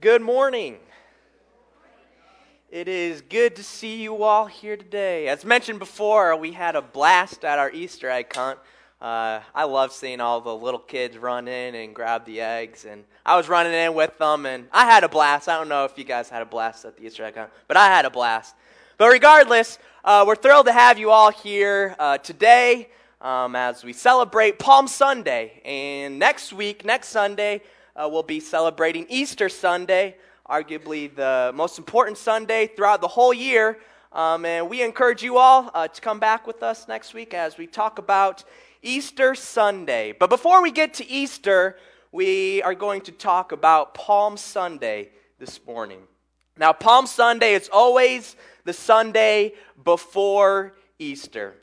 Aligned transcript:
Good 0.00 0.22
morning. 0.22 0.78
It 2.70 2.88
is 2.88 3.20
good 3.20 3.56
to 3.56 3.62
see 3.62 4.00
you 4.00 4.22
all 4.22 4.46
here 4.46 4.78
today. 4.78 5.28
As 5.28 5.44
mentioned 5.44 5.78
before, 5.78 6.34
we 6.36 6.52
had 6.52 6.74
a 6.74 6.80
blast 6.80 7.44
at 7.44 7.58
our 7.58 7.70
Easter 7.70 8.08
egg 8.08 8.34
hunt. 8.34 8.58
Uh, 8.98 9.40
I 9.54 9.64
love 9.64 9.92
seeing 9.92 10.22
all 10.22 10.40
the 10.40 10.56
little 10.56 10.80
kids 10.80 11.18
run 11.18 11.48
in 11.48 11.74
and 11.74 11.94
grab 11.94 12.24
the 12.24 12.40
eggs, 12.40 12.86
and 12.86 13.04
I 13.26 13.36
was 13.36 13.50
running 13.50 13.74
in 13.74 13.92
with 13.92 14.16
them, 14.16 14.46
and 14.46 14.68
I 14.72 14.86
had 14.86 15.04
a 15.04 15.08
blast. 15.08 15.50
I 15.50 15.58
don't 15.58 15.68
know 15.68 15.84
if 15.84 15.98
you 15.98 16.04
guys 16.04 16.30
had 16.30 16.40
a 16.40 16.46
blast 16.46 16.86
at 16.86 16.96
the 16.96 17.04
Easter 17.04 17.26
egg 17.26 17.34
hunt, 17.34 17.50
but 17.68 17.76
I 17.76 17.88
had 17.88 18.06
a 18.06 18.10
blast. 18.10 18.54
But 18.96 19.10
regardless, 19.10 19.78
uh, 20.02 20.24
we're 20.26 20.34
thrilled 20.34 20.64
to 20.64 20.72
have 20.72 20.98
you 20.98 21.10
all 21.10 21.30
here 21.30 21.94
uh, 21.98 22.16
today 22.16 22.88
um, 23.20 23.54
as 23.54 23.84
we 23.84 23.92
celebrate 23.92 24.58
Palm 24.58 24.88
Sunday. 24.88 25.60
And 25.62 26.18
next 26.18 26.54
week, 26.54 26.86
next 26.86 27.08
Sunday, 27.08 27.60
uh, 28.00 28.08
we'll 28.08 28.22
be 28.22 28.40
celebrating 28.40 29.04
Easter 29.10 29.48
Sunday, 29.48 30.16
arguably 30.48 31.14
the 31.14 31.52
most 31.54 31.76
important 31.78 32.16
Sunday 32.16 32.66
throughout 32.66 33.00
the 33.02 33.08
whole 33.08 33.34
year. 33.34 33.78
Um, 34.12 34.44
and 34.46 34.70
we 34.70 34.82
encourage 34.82 35.22
you 35.22 35.36
all 35.36 35.70
uh, 35.74 35.86
to 35.86 36.00
come 36.00 36.18
back 36.18 36.46
with 36.46 36.62
us 36.62 36.88
next 36.88 37.12
week 37.12 37.34
as 37.34 37.58
we 37.58 37.66
talk 37.66 37.98
about 37.98 38.44
Easter 38.82 39.34
Sunday. 39.34 40.12
But 40.12 40.30
before 40.30 40.62
we 40.62 40.70
get 40.70 40.94
to 40.94 41.08
Easter, 41.08 41.76
we 42.10 42.62
are 42.62 42.74
going 42.74 43.02
to 43.02 43.12
talk 43.12 43.52
about 43.52 43.92
Palm 43.92 44.38
Sunday 44.38 45.10
this 45.38 45.60
morning. 45.66 46.00
Now, 46.56 46.72
Palm 46.72 47.06
Sunday 47.06 47.52
is 47.52 47.68
always 47.70 48.34
the 48.64 48.72
Sunday 48.72 49.52
before 49.84 50.72
Easter. 50.98 51.54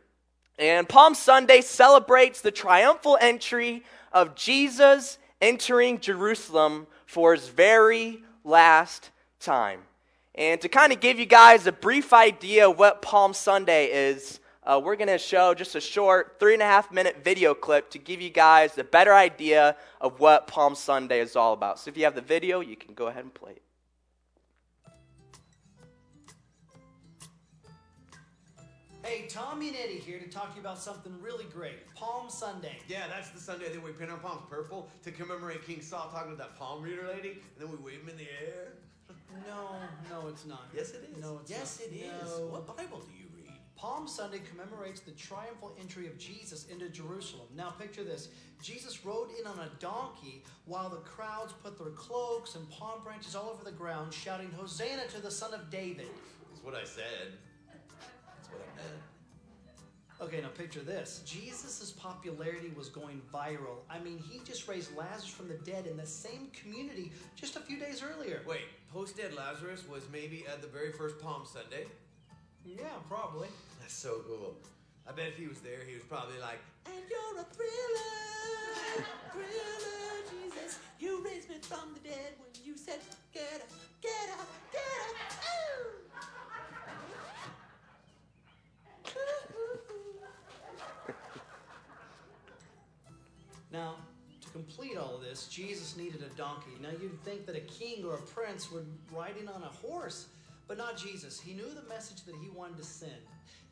And 0.60 0.88
Palm 0.88 1.16
Sunday 1.16 1.62
celebrates 1.62 2.42
the 2.42 2.52
triumphal 2.52 3.18
entry 3.20 3.84
of 4.14 4.36
Jesus 4.36 5.18
entering 5.42 6.00
Jerusalem 6.00 6.88
for 7.06 7.34
his 7.34 7.48
very 7.48 8.24
last 8.44 9.12
time. 9.40 9.82
And 10.36 10.62
to 10.62 10.70
kind 10.70 10.94
of 10.94 11.00
give 11.00 11.20
you 11.20 11.26
guys 11.26 11.66
a 11.68 11.72
brief 11.72 12.14
idea 12.14 12.70
of 12.70 12.78
what 12.78 13.02
Palm 13.02 13.34
Sunday 13.34 13.88
is, 13.88 14.40
uh, 14.64 14.80
we're 14.84 14.96
going 14.96 15.08
to 15.08 15.18
show 15.18 15.54
just 15.54 15.76
a 15.76 15.82
short 15.82 16.36
three 16.40 16.54
and 16.54 16.62
a 16.62 16.66
half 16.66 16.92
minute 16.92 17.24
video 17.24 17.54
clip 17.54 17.90
to 17.92 17.98
give 17.98 18.22
you 18.22 18.30
guys 18.30 18.78
a 18.78 18.84
better 18.84 19.14
idea 19.14 19.76
of 20.02 20.20
what 20.20 20.46
Palm 20.46 20.76
Sunday 20.76 21.22
is 21.22 21.36
all 21.36 21.54
about. 21.54 21.80
So 21.80 21.90
if 21.90 21.98
you 21.98 22.04
have 22.04 22.16
the 22.16 22.22
video, 22.22 22.60
you 22.60 22.76
can 22.76 22.94
go 22.94 23.08
ahead 23.08 23.24
and 23.24 23.34
play 23.34 23.54
it. 23.54 23.62
Hey, 29.08 29.26
Tommy 29.30 29.70
and 29.70 29.78
Eddie 29.78 30.00
here 30.00 30.20
to 30.20 30.28
talk 30.28 30.50
to 30.50 30.56
you 30.56 30.60
about 30.60 30.78
something 30.78 31.14
really 31.22 31.46
great. 31.46 31.88
Palm 31.96 32.30
Sunday. 32.30 32.78
Yeah, 32.90 33.06
that's 33.08 33.30
the 33.30 33.40
Sunday 33.40 33.70
that 33.70 33.82
we 33.82 33.92
paint 33.92 34.12
our 34.12 34.18
palms 34.18 34.42
purple 34.50 34.90
to 35.06 35.12
commemorate 35.12 35.66
King 35.66 35.80
Saul 35.80 36.10
talking 36.12 36.32
to 36.32 36.38
that 36.38 36.58
palm 36.58 36.84
reader 36.84 37.08
lady, 37.08 37.30
and 37.30 37.58
then 37.58 37.70
we 37.72 37.78
wave 37.78 38.06
them 38.06 38.10
in 38.10 38.18
the 38.18 38.30
air. 38.46 38.74
No, 39.48 39.70
no, 40.12 40.28
it's 40.28 40.46
not. 40.46 40.68
Yes, 40.76 40.90
it 40.90 41.10
is. 41.16 41.24
No, 41.24 41.40
it's 41.42 41.50
yes, 41.50 41.80
not. 41.80 41.90
it 41.90 42.02
is. 42.02 42.38
No. 42.38 42.48
What 42.48 42.68
Bible 42.68 43.00
do 43.00 43.14
you 43.18 43.28
read? 43.34 43.54
Palm 43.78 44.10
Sunday 44.10 44.42
commemorates 44.50 45.00
the 45.00 45.12
triumphal 45.12 45.74
entry 45.80 46.08
of 46.08 46.18
Jesus 46.18 46.68
into 46.68 46.90
Jerusalem. 46.90 47.48
Now, 47.56 47.70
picture 47.70 48.04
this 48.04 48.28
Jesus 48.62 49.06
rode 49.06 49.30
in 49.40 49.48
on 49.48 49.58
a 49.60 49.70
donkey 49.80 50.44
while 50.66 50.90
the 50.90 50.98
crowds 50.98 51.54
put 51.64 51.78
their 51.78 51.92
cloaks 51.92 52.56
and 52.56 52.70
palm 52.70 53.04
branches 53.06 53.38
all 53.38 53.52
over 53.52 53.64
the 53.64 53.72
ground, 53.72 54.14
shouting, 54.14 54.52
Hosanna 54.52 55.08
to 55.16 55.22
the 55.22 55.32
Son 55.32 55.54
of 55.54 55.70
David. 55.70 56.08
That's 56.52 56.62
what 56.62 56.76
I 56.76 56.84
said. 56.84 57.38
Okay, 60.20 60.42
now 60.42 60.48
picture 60.48 60.80
this. 60.80 61.22
Jesus' 61.26 61.92
popularity 61.92 62.72
was 62.76 62.90
going 62.90 63.22
viral. 63.32 63.86
I 63.88 64.00
mean, 64.00 64.18
he 64.18 64.40
just 64.44 64.68
raised 64.68 64.96
Lazarus 64.98 65.28
from 65.28 65.48
the 65.48 65.54
dead 65.56 65.86
in 65.86 65.96
the 65.96 66.08
same 66.08 66.50
community 66.60 67.12
just 67.36 67.56
a 67.56 67.60
few 67.60 67.78
days 67.80 68.02
earlier. 68.02 68.42
Wait, 68.48 68.66
post-dead 68.92 69.36
Lazarus 69.36 69.84
was 69.88 70.02
maybe 70.12 70.44
at 70.52 70.62
the 70.62 70.68
very 70.68 70.92
first 70.92 71.20
Palm 71.20 71.44
Sunday? 71.46 71.86
Yeah, 72.66 72.98
probably. 73.08 73.48
That's 73.80 73.94
so 73.94 74.22
cool. 74.28 74.56
I 75.08 75.12
bet 75.12 75.28
if 75.28 75.38
he 75.38 75.48
was 75.48 75.60
there, 75.60 75.86
he 75.88 75.94
was 75.94 76.04
probably 76.04 76.40
like, 76.42 76.60
And 76.88 77.04
you're 77.08 77.40
a 77.40 77.46
thriller, 77.54 79.06
thriller, 79.32 80.18
Jesus. 80.32 80.80
You 81.00 81.24
raised 81.24 81.48
me 81.48 81.58
from 81.62 81.94
the 81.94 82.10
dead 82.10 82.34
when 82.40 82.50
you 82.66 82.76
said, 82.76 83.00
Get 83.32 83.62
up, 83.62 83.70
get 84.02 84.30
up, 84.34 84.50
get 84.74 84.82
up. 84.82 85.37
Now, 93.78 93.94
to 94.42 94.50
complete 94.50 94.98
all 94.98 95.14
of 95.14 95.22
this, 95.22 95.48
Jesus 95.48 95.96
needed 95.96 96.24
a 96.24 96.36
donkey. 96.36 96.72
Now, 96.82 96.90
you'd 97.00 97.22
think 97.24 97.46
that 97.46 97.56
a 97.56 97.60
king 97.60 98.04
or 98.04 98.16
a 98.16 98.22
prince 98.22 98.72
would 98.72 98.88
ride 99.16 99.36
in 99.40 99.48
on 99.48 99.62
a 99.62 99.88
horse, 99.88 100.30
but 100.68 100.80
not 100.80 100.98
Jesus. 100.98 101.40
He 101.40 101.54
knew 101.54 101.70
the 101.70 101.88
message 101.88 102.24
that 102.24 102.34
he 102.42 102.50
wanted 102.50 102.78
to 102.78 102.84
send. 102.84 103.22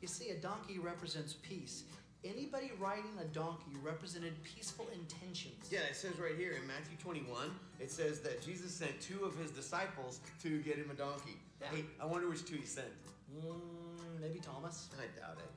You 0.01 0.07
see, 0.07 0.29
a 0.29 0.35
donkey 0.35 0.77
represents 0.77 1.33
peace. 1.33 1.85
Anybody 2.23 2.71
riding 2.79 3.17
a 3.19 3.25
donkey 3.25 3.71
represented 3.81 4.33
peaceful 4.43 4.88
intentions. 4.93 5.71
Yeah, 5.71 5.79
it 5.89 5.95
says 5.95 6.19
right 6.19 6.37
here 6.37 6.51
in 6.51 6.67
Matthew 6.67 6.97
21, 7.01 7.49
it 7.79 7.91
says 7.91 8.19
that 8.19 8.43
Jesus 8.43 8.72
sent 8.72 9.01
two 9.01 9.25
of 9.25 9.35
his 9.37 9.49
disciples 9.49 10.19
to 10.43 10.61
get 10.61 10.75
him 10.75 10.91
a 10.91 10.95
donkey. 10.95 11.37
Yeah. 11.61 11.67
Hey, 11.72 11.85
I 11.99 12.05
wonder 12.05 12.29
which 12.29 12.45
two 12.45 12.57
he 12.57 12.66
sent. 12.66 12.93
Mm, 13.35 14.22
maybe 14.22 14.39
Thomas. 14.39 14.87
I 14.99 15.19
doubt 15.19 15.37
it. 15.39 15.49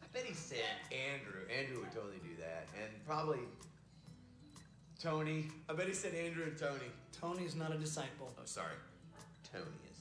I 0.00 0.06
bet 0.12 0.24
he 0.24 0.34
sent 0.34 0.62
Andrew. 0.92 1.42
Andrew 1.50 1.80
would 1.80 1.92
totally 1.92 2.20
do 2.22 2.34
that. 2.40 2.66
And 2.78 2.90
probably 3.04 3.40
Tony. 4.98 5.48
I 5.68 5.74
bet 5.74 5.86
he 5.86 5.94
said 5.94 6.14
Andrew 6.14 6.44
and 6.44 6.56
Tony. 6.56 6.90
Tony's 7.20 7.54
not 7.54 7.72
a 7.72 7.78
disciple. 7.78 8.32
Oh, 8.38 8.42
sorry. 8.44 8.74
Tony 9.52 9.64
is. 9.90 9.98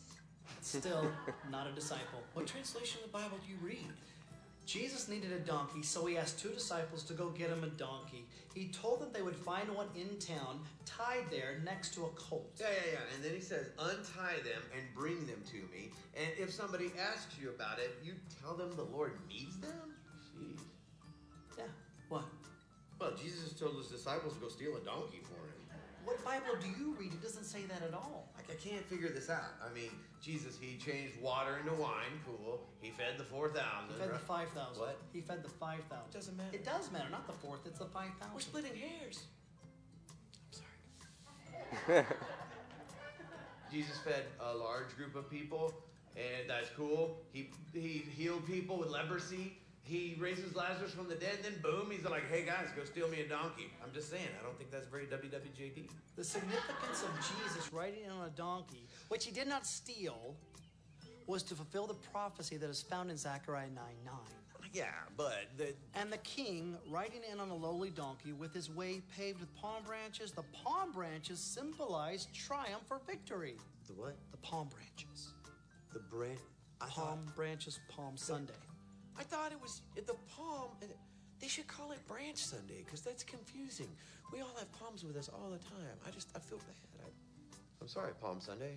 Still 0.61 1.11
not 1.51 1.67
a 1.67 1.72
disciple. 1.73 2.22
What 2.33 2.47
translation 2.47 3.01
of 3.03 3.11
the 3.11 3.17
Bible 3.17 3.38
do 3.45 3.51
you 3.51 3.57
read? 3.61 3.88
Jesus 4.66 5.07
needed 5.07 5.31
a 5.31 5.39
donkey, 5.39 5.84
so 5.84 6.05
he 6.05 6.17
asked 6.17 6.39
two 6.39 6.50
disciples 6.50 7.03
to 7.03 7.13
go 7.13 7.29
get 7.29 7.50
him 7.50 7.63
a 7.63 7.67
donkey. 7.67 8.25
He 8.55 8.69
told 8.69 9.00
them 9.00 9.09
they 9.13 9.22
would 9.22 9.35
find 9.35 9.69
one 9.69 9.88
in 9.95 10.17
town, 10.17 10.61
tied 10.85 11.25
there 11.29 11.61
next 11.63 11.94
to 11.95 12.05
a 12.05 12.09
colt. 12.09 12.50
Yeah, 12.59 12.67
yeah, 12.69 12.94
yeah. 12.94 13.16
And 13.16 13.23
then 13.23 13.34
he 13.35 13.41
says, 13.41 13.67
untie 13.78 14.38
them 14.44 14.61
and 14.73 14.84
bring 14.95 15.19
them 15.28 15.41
to 15.51 15.57
me. 15.72 15.91
And 16.16 16.31
if 16.39 16.51
somebody 16.51 16.91
asks 17.00 17.35
you 17.39 17.50
about 17.50 17.78
it, 17.78 17.95
you 18.03 18.13
tell 18.41 18.55
them 18.55 18.75
the 18.75 18.84
Lord 18.84 19.13
needs 19.29 19.57
them? 19.59 19.94
Jeez. 20.35 20.61
Yeah. 21.57 21.66
What? 22.09 22.23
Well, 23.00 23.11
Jesus 23.22 23.53
told 23.53 23.78
his 23.78 23.88
disciples 23.88 24.33
to 24.35 24.39
go 24.39 24.47
steal 24.47 24.75
a 24.75 24.79
donkey 24.79 25.22
for 25.23 25.35
him. 25.47 25.66
What 26.06 26.23
Bible 26.23 26.56
do 26.61 26.67
you 26.67 26.95
read? 27.00 27.13
It 27.13 27.22
doesn't 27.22 27.45
say 27.45 27.63
that 27.63 27.81
at 27.81 27.94
all. 27.94 28.29
Like, 28.38 28.45
I 28.51 28.61
can't 28.61 28.85
figure 28.85 29.09
this 29.09 29.29
out. 29.29 29.57
I 29.59 29.73
mean, 29.73 29.89
Jesus, 30.22 30.56
he 30.61 30.78
changed 30.78 31.19
water 31.19 31.57
into 31.57 31.73
wine. 31.73 32.22
Cool. 32.25 32.61
He 32.79 32.91
fed 32.91 33.17
the 33.17 33.23
4,000. 33.23 33.63
He 33.89 34.00
fed 34.00 34.13
the 34.13 34.19
5,000. 34.19 34.79
What? 34.79 35.00
He 35.11 35.22
fed 35.22 35.44
the 35.44 35.50
5,000. 35.50 36.11
Doesn't 36.13 36.38
matter. 36.38 36.50
It 36.53 36.63
does 36.63 36.91
matter, 36.91 37.09
not 37.09 37.25
the 37.25 37.34
fourth, 37.34 37.61
it's 37.66 37.79
the 37.79 37.85
5,000. 37.85 38.34
We're 38.34 38.39
splitting 38.39 38.73
hairs. 38.75 39.23
I'm 41.89 41.95
sorry. 41.95 42.05
Jesus 43.72 43.97
fed 44.05 44.25
a 44.39 44.55
large 44.55 44.95
group 44.95 45.16
of 45.16 45.29
people, 45.29 45.73
and 46.16 46.47
that's 46.47 46.69
cool. 46.78 47.17
He 47.34 47.50
he 47.73 48.05
healed 48.16 48.45
people 48.45 48.78
with 48.78 48.89
leprosy. 48.89 49.57
He 49.85 50.18
raises 50.19 50.56
Lazarus 50.56 50.91
from 50.91 51.07
the 51.07 51.16
dead, 51.16 51.35
and 51.35 51.46
then 51.46 51.62
boom, 51.62 51.91
he's 51.91 52.03
like, 52.03 52.28
"Hey 52.28 52.44
guys, 52.44 52.68
go 52.75 52.84
steal 52.84 53.07
me 53.07 53.22
a 53.22 53.28
donkey." 53.28 53.72
I'm 53.84 53.94
just 53.94 54.09
saying, 54.09 54.28
I 54.40 54.44
don't 54.44 54.57
think 54.57 54.72
that's 54.72 54.88
very 54.88 55.06
WWJD. 55.06 55.90
The 56.16 56.23
significance 56.23 57.03
of 57.03 57.12
Jesus 57.19 57.72
riding 57.72 58.09
on 58.09 58.25
a 58.25 58.31
donkey, 58.31 58.88
which 59.09 59.25
he 59.25 59.31
did 59.31 59.47
not 59.47 59.66
steal, 59.66 60.35
was 61.28 61.44
to 61.44 61.56
fulfill 61.56 61.85
the 61.85 61.94
prophecy 61.94 62.57
that 62.57 62.69
is 62.69 62.81
found 62.81 63.12
in 63.12 63.18
Zechariah 63.18 63.69
9 63.69 63.84
9. 64.06 64.16
Yeah, 64.73 64.88
but 65.16 65.46
the 65.56 65.75
And 65.94 66.12
the 66.12 66.17
king 66.17 66.78
riding 66.90 67.22
in 67.31 67.40
on 67.40 67.50
a 67.50 67.56
lowly 67.56 67.91
donkey 67.91 68.34
with 68.34 68.53
his 68.53 68.69
way 68.69 69.03
paved 69.16 69.40
with 69.40 69.53
palm 69.55 69.84
branches, 69.84 70.32
the 70.32 70.43
palm 70.52 70.91
branches 70.91 71.40
symbolize 71.40 72.28
triumph 72.34 72.84
or 72.90 72.99
victory. 73.08 73.55
the 73.87 73.93
what? 73.93 74.17
The 74.32 74.37
palm 74.37 74.67
branches. 74.67 75.34
The 75.93 75.99
bread. 75.99 76.40
Palm 76.79 77.20
thought 77.26 77.35
branches, 77.35 77.79
Palm 77.87 78.17
Sunday. 78.17 78.53
I 79.17 79.23
thought 79.23 79.52
it 79.52 79.62
was 79.62 79.82
the 79.96 80.16
palm. 80.35 80.70
They 81.40 81.47
should 81.47 81.67
call 81.67 81.91
it 81.91 82.06
Branch 82.08 82.38
Sunday 82.38 82.84
because 82.85 83.02
that's 83.02 83.23
confusing. 83.23 83.88
We 84.34 84.41
all 84.41 84.56
have 84.58 84.72
palms 84.73 85.03
with 85.03 85.17
us 85.17 85.29
all 85.29 85.50
the 85.50 85.58
time. 85.58 85.97
I 86.08 86.12
just 86.12 86.29
I 86.35 86.40
feel 86.40 86.58
bad. 86.59 86.76
I, 87.06 87.09
I'm 87.82 87.88
sorry, 87.88 88.14
Palm 88.20 88.40
Sunday. 88.41 88.76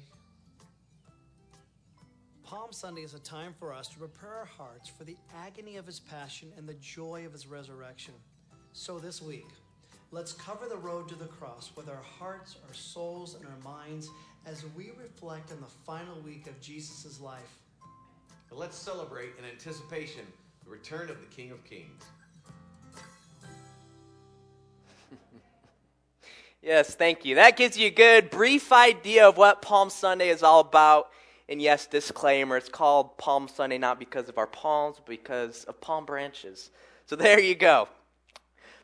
Palm 2.42 2.72
Sunday 2.72 3.02
is 3.02 3.14
a 3.14 3.18
time 3.18 3.54
for 3.58 3.74
us 3.74 3.88
to 3.88 3.98
prepare 3.98 4.30
our 4.30 4.44
hearts 4.44 4.88
for 4.88 5.04
the 5.04 5.16
agony 5.44 5.76
of 5.76 5.84
his 5.84 6.00
passion 6.00 6.50
and 6.56 6.66
the 6.66 6.74
joy 6.74 7.26
of 7.26 7.32
his 7.32 7.46
resurrection. 7.46 8.14
So 8.72 8.98
this 8.98 9.20
week, 9.20 9.48
let's 10.12 10.32
cover 10.32 10.66
the 10.66 10.76
road 10.76 11.08
to 11.10 11.14
the 11.14 11.26
cross 11.26 11.70
with 11.76 11.90
our 11.90 12.02
hearts, 12.18 12.56
our 12.66 12.72
souls, 12.72 13.34
and 13.34 13.44
our 13.44 13.70
minds 13.70 14.08
as 14.46 14.64
we 14.74 14.92
reflect 14.98 15.52
on 15.52 15.60
the 15.60 15.66
final 15.66 16.18
week 16.24 16.46
of 16.46 16.58
Jesus' 16.60 17.20
life. 17.20 17.58
And 18.50 18.58
let's 18.58 18.76
celebrate 18.76 19.30
in 19.38 19.44
anticipation 19.44 20.22
the 20.64 20.70
return 20.70 21.10
of 21.10 21.20
the 21.20 21.26
King 21.26 21.50
of 21.50 21.64
Kings. 21.64 22.02
Yes, 26.60 26.96
thank 26.96 27.24
you. 27.24 27.36
That 27.36 27.56
gives 27.56 27.78
you 27.78 27.86
a 27.86 27.90
good, 27.90 28.30
brief 28.30 28.72
idea 28.72 29.28
of 29.28 29.36
what 29.36 29.62
Palm 29.62 29.90
Sunday 29.90 30.28
is 30.28 30.42
all 30.42 30.58
about. 30.58 31.08
And 31.48 31.62
yes, 31.62 31.86
disclaimer 31.86 32.56
it's 32.56 32.68
called 32.68 33.16
Palm 33.16 33.46
Sunday 33.46 33.78
not 33.78 34.00
because 34.00 34.28
of 34.28 34.38
our 34.38 34.48
palms, 34.48 34.96
but 34.96 35.06
because 35.06 35.62
of 35.64 35.80
palm 35.80 36.04
branches. 36.04 36.70
So 37.06 37.14
there 37.14 37.38
you 37.38 37.54
go. 37.54 37.88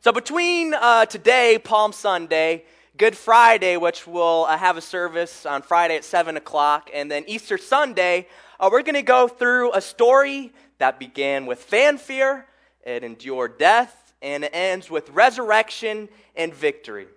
So 0.01 0.13
between 0.13 0.73
uh, 0.73 1.05
today, 1.05 1.59
Palm 1.61 1.91
Sunday, 1.91 2.63
Good 2.97 3.17
Friday, 3.17 3.75
which 3.75 4.07
will 4.07 4.45
uh, 4.47 4.57
have 4.57 4.77
a 4.77 4.81
service 4.81 5.45
on 5.45 5.61
Friday 5.61 5.97
at 5.97 6.05
7 6.05 6.37
o'clock, 6.37 6.89
and 6.93 7.11
then 7.11 7.25
Easter 7.27 7.57
Sunday, 7.57 8.27
uh, 8.59 8.69
we're 8.71 8.83
going 8.83 8.95
to 8.95 9.01
go 9.01 9.27
through 9.27 9.73
a 9.73 9.81
story 9.81 10.53
that 10.77 10.99
began 10.99 11.45
with 11.45 11.59
fanfare, 11.59 12.47
it 12.85 13.03
endured 13.03 13.57
death, 13.57 14.13
and 14.21 14.43
it 14.43 14.51
ends 14.53 14.89
with 14.89 15.09
resurrection 15.09 16.09
and 16.35 16.53
victory. 16.53 17.07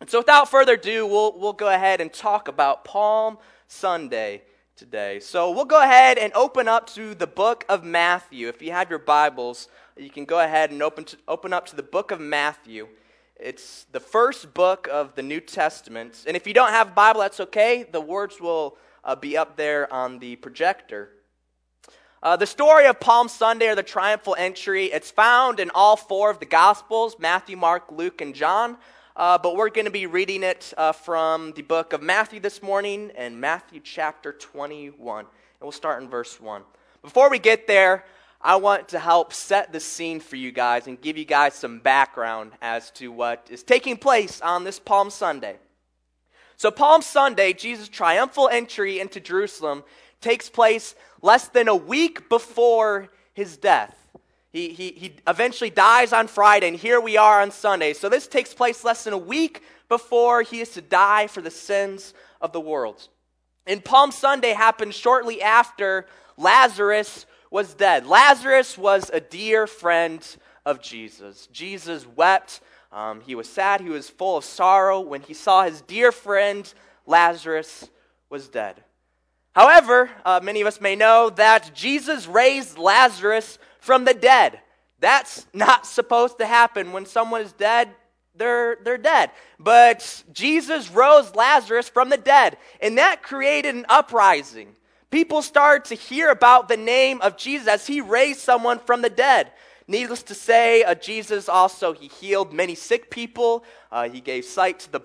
And 0.00 0.10
so, 0.10 0.18
without 0.18 0.50
further 0.50 0.74
ado, 0.74 1.06
we'll, 1.06 1.38
we'll 1.38 1.52
go 1.52 1.68
ahead 1.68 2.00
and 2.00 2.12
talk 2.12 2.48
about 2.48 2.84
Palm 2.84 3.38
Sunday 3.68 4.42
today. 4.76 5.20
So, 5.20 5.50
we'll 5.52 5.64
go 5.64 5.80
ahead 5.80 6.18
and 6.18 6.32
open 6.34 6.66
up 6.66 6.88
to 6.94 7.14
the 7.14 7.26
book 7.26 7.64
of 7.68 7.84
Matthew. 7.84 8.48
If 8.48 8.62
you 8.62 8.72
have 8.72 8.90
your 8.90 8.98
Bibles, 8.98 9.68
you 9.96 10.10
can 10.10 10.24
go 10.24 10.40
ahead 10.40 10.72
and 10.72 10.82
open, 10.82 11.04
to, 11.04 11.16
open 11.28 11.52
up 11.52 11.66
to 11.66 11.76
the 11.76 11.82
book 11.82 12.10
of 12.10 12.20
Matthew. 12.20 12.88
It's 13.36 13.86
the 13.92 14.00
first 14.00 14.54
book 14.54 14.88
of 14.90 15.14
the 15.14 15.22
New 15.22 15.40
Testament. 15.40 16.24
And 16.26 16.36
if 16.36 16.46
you 16.46 16.54
don't 16.54 16.70
have 16.70 16.88
a 16.88 16.92
Bible, 16.92 17.20
that's 17.20 17.40
okay. 17.40 17.84
The 17.90 18.00
words 18.00 18.40
will 18.40 18.76
uh, 19.04 19.16
be 19.16 19.36
up 19.36 19.56
there 19.56 19.92
on 19.92 20.18
the 20.18 20.36
projector. 20.36 21.10
Uh, 22.22 22.36
the 22.36 22.46
story 22.46 22.86
of 22.86 23.00
Palm 23.00 23.28
Sunday 23.28 23.66
or 23.66 23.74
the 23.74 23.82
triumphal 23.82 24.36
entry, 24.38 24.86
it's 24.86 25.10
found 25.10 25.58
in 25.58 25.70
all 25.74 25.96
four 25.96 26.30
of 26.30 26.38
the 26.38 26.46
Gospels 26.46 27.16
Matthew, 27.18 27.56
Mark, 27.56 27.90
Luke, 27.90 28.20
and 28.20 28.34
John. 28.34 28.76
Uh, 29.16 29.36
but 29.36 29.56
we're 29.56 29.68
going 29.68 29.84
to 29.84 29.90
be 29.90 30.06
reading 30.06 30.42
it 30.42 30.72
uh, 30.78 30.92
from 30.92 31.52
the 31.52 31.62
book 31.62 31.92
of 31.92 32.00
Matthew 32.00 32.40
this 32.40 32.62
morning 32.62 33.10
and 33.16 33.40
Matthew 33.40 33.80
chapter 33.82 34.32
21. 34.32 35.18
And 35.18 35.28
we'll 35.60 35.72
start 35.72 36.02
in 36.02 36.08
verse 36.08 36.40
1. 36.40 36.62
Before 37.02 37.28
we 37.28 37.38
get 37.38 37.66
there, 37.66 38.04
I 38.40 38.56
want 38.56 38.88
to 38.88 38.98
help 38.98 39.32
set 39.32 39.72
the 39.72 39.80
scene 39.80 40.20
for 40.20 40.36
you 40.36 40.50
guys 40.50 40.86
and 40.86 41.00
give 41.00 41.18
you 41.18 41.24
guys 41.24 41.54
some 41.54 41.80
background 41.80 42.52
as 42.62 42.90
to 42.92 43.12
what 43.12 43.48
is 43.50 43.62
taking 43.62 43.96
place 43.96 44.40
on 44.40 44.64
this 44.64 44.78
Palm 44.78 45.10
Sunday. 45.10 45.58
So, 46.62 46.70
Palm 46.70 47.02
Sunday, 47.02 47.54
Jesus' 47.54 47.88
triumphal 47.88 48.48
entry 48.48 49.00
into 49.00 49.18
Jerusalem, 49.18 49.82
takes 50.20 50.48
place 50.48 50.94
less 51.20 51.48
than 51.48 51.66
a 51.66 51.74
week 51.74 52.28
before 52.28 53.08
his 53.32 53.56
death. 53.56 53.96
He, 54.52 54.68
he, 54.68 54.92
he 54.92 55.16
eventually 55.26 55.70
dies 55.70 56.12
on 56.12 56.28
Friday, 56.28 56.68
and 56.68 56.76
here 56.76 57.00
we 57.00 57.16
are 57.16 57.42
on 57.42 57.50
Sunday. 57.50 57.94
So 57.94 58.08
this 58.08 58.28
takes 58.28 58.54
place 58.54 58.84
less 58.84 59.02
than 59.02 59.12
a 59.12 59.18
week 59.18 59.64
before 59.88 60.42
he 60.42 60.60
is 60.60 60.68
to 60.74 60.80
die 60.80 61.26
for 61.26 61.40
the 61.40 61.50
sins 61.50 62.14
of 62.40 62.52
the 62.52 62.60
world. 62.60 63.08
And 63.66 63.84
Palm 63.84 64.12
Sunday 64.12 64.52
happened 64.52 64.94
shortly 64.94 65.42
after 65.42 66.06
Lazarus 66.36 67.26
was 67.50 67.74
dead. 67.74 68.06
Lazarus 68.06 68.78
was 68.78 69.10
a 69.12 69.18
dear 69.18 69.66
friend 69.66 70.24
of 70.64 70.80
Jesus. 70.80 71.48
Jesus 71.48 72.06
wept. 72.06 72.60
Um, 72.92 73.22
he 73.22 73.34
was 73.34 73.48
sad. 73.48 73.80
He 73.80 73.88
was 73.88 74.10
full 74.10 74.36
of 74.36 74.44
sorrow 74.44 75.00
when 75.00 75.22
he 75.22 75.34
saw 75.34 75.64
his 75.64 75.80
dear 75.80 76.12
friend 76.12 76.72
Lazarus 77.06 77.88
was 78.28 78.48
dead. 78.48 78.82
However, 79.54 80.10
uh, 80.24 80.40
many 80.42 80.60
of 80.60 80.66
us 80.66 80.80
may 80.80 80.96
know 80.96 81.30
that 81.30 81.74
Jesus 81.74 82.26
raised 82.26 82.78
Lazarus 82.78 83.58
from 83.80 84.04
the 84.04 84.14
dead. 84.14 84.60
That's 85.00 85.46
not 85.52 85.86
supposed 85.86 86.38
to 86.38 86.46
happen. 86.46 86.92
When 86.92 87.06
someone 87.06 87.40
is 87.40 87.52
dead, 87.52 87.88
they're, 88.34 88.76
they're 88.82 88.98
dead. 88.98 89.30
But 89.58 90.24
Jesus 90.32 90.90
rose 90.90 91.34
Lazarus 91.34 91.88
from 91.88 92.08
the 92.08 92.16
dead, 92.16 92.56
and 92.80 92.98
that 92.98 93.22
created 93.22 93.74
an 93.74 93.86
uprising. 93.88 94.74
People 95.10 95.42
started 95.42 95.84
to 95.88 95.94
hear 95.94 96.30
about 96.30 96.68
the 96.68 96.76
name 96.76 97.20
of 97.20 97.36
Jesus 97.36 97.68
as 97.68 97.86
he 97.86 98.00
raised 98.00 98.40
someone 98.40 98.78
from 98.78 99.02
the 99.02 99.10
dead. 99.10 99.52
Needless 99.92 100.22
to 100.22 100.34
say, 100.34 100.84
uh, 100.84 100.94
Jesus 100.94 101.50
also 101.50 101.92
he 101.92 102.08
healed 102.08 102.50
many 102.50 102.74
sick 102.74 103.10
people. 103.10 103.62
Uh, 103.90 104.08
he 104.08 104.22
gave 104.22 104.46
sight 104.46 104.78
to 104.80 104.92
the 104.92 105.00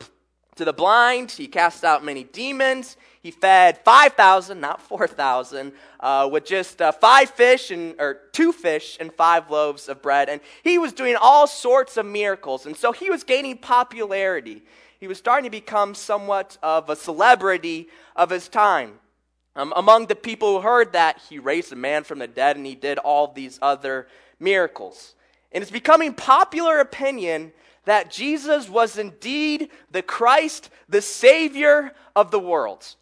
to 0.55 0.63
the 0.63 0.71
blind. 0.71 1.29
He 1.29 1.47
cast 1.47 1.83
out 1.83 2.05
many 2.05 2.23
demons. 2.23 2.95
He 3.21 3.29
fed 3.29 3.79
5,000, 3.83 4.61
not 4.61 4.81
4,000, 4.81 5.73
uh, 5.99 6.29
with 6.31 6.45
just 6.45 6.81
uh, 6.81 6.93
five 6.93 7.29
fish 7.31 7.69
and, 7.69 7.95
or 7.99 8.21
two 8.31 8.53
fish 8.53 8.95
and 9.01 9.11
five 9.11 9.51
loaves 9.51 9.89
of 9.89 10.01
bread. 10.01 10.29
And 10.29 10.39
he 10.63 10.77
was 10.77 10.93
doing 10.93 11.17
all 11.19 11.47
sorts 11.47 11.97
of 11.97 12.05
miracles. 12.05 12.65
And 12.65 12.75
so 12.75 12.93
he 12.93 13.09
was 13.09 13.25
gaining 13.25 13.57
popularity. 13.57 14.63
He 15.01 15.07
was 15.09 15.17
starting 15.17 15.43
to 15.43 15.51
become 15.51 15.95
somewhat 15.95 16.57
of 16.63 16.89
a 16.89 16.95
celebrity 16.95 17.89
of 18.15 18.29
his 18.29 18.47
time. 18.47 18.93
Um, 19.57 19.73
among 19.75 20.05
the 20.05 20.15
people 20.15 20.55
who 20.55 20.61
heard 20.61 20.93
that, 20.93 21.19
he 21.29 21.39
raised 21.39 21.73
a 21.73 21.75
man 21.75 22.05
from 22.05 22.19
the 22.19 22.27
dead 22.27 22.55
and 22.55 22.65
he 22.65 22.75
did 22.75 22.99
all 22.99 23.27
these 23.33 23.59
other 23.61 24.07
miracles. 24.39 25.15
And 25.51 25.61
it's 25.61 25.71
becoming 25.71 26.13
popular 26.13 26.79
opinion 26.79 27.51
that 27.85 28.11
Jesus 28.11 28.69
was 28.69 28.97
indeed 28.97 29.69
the 29.91 30.01
Christ, 30.01 30.69
the 30.89 31.01
Savior 31.01 31.93
of 32.15 32.31
the 32.31 32.39
world. 32.39 32.95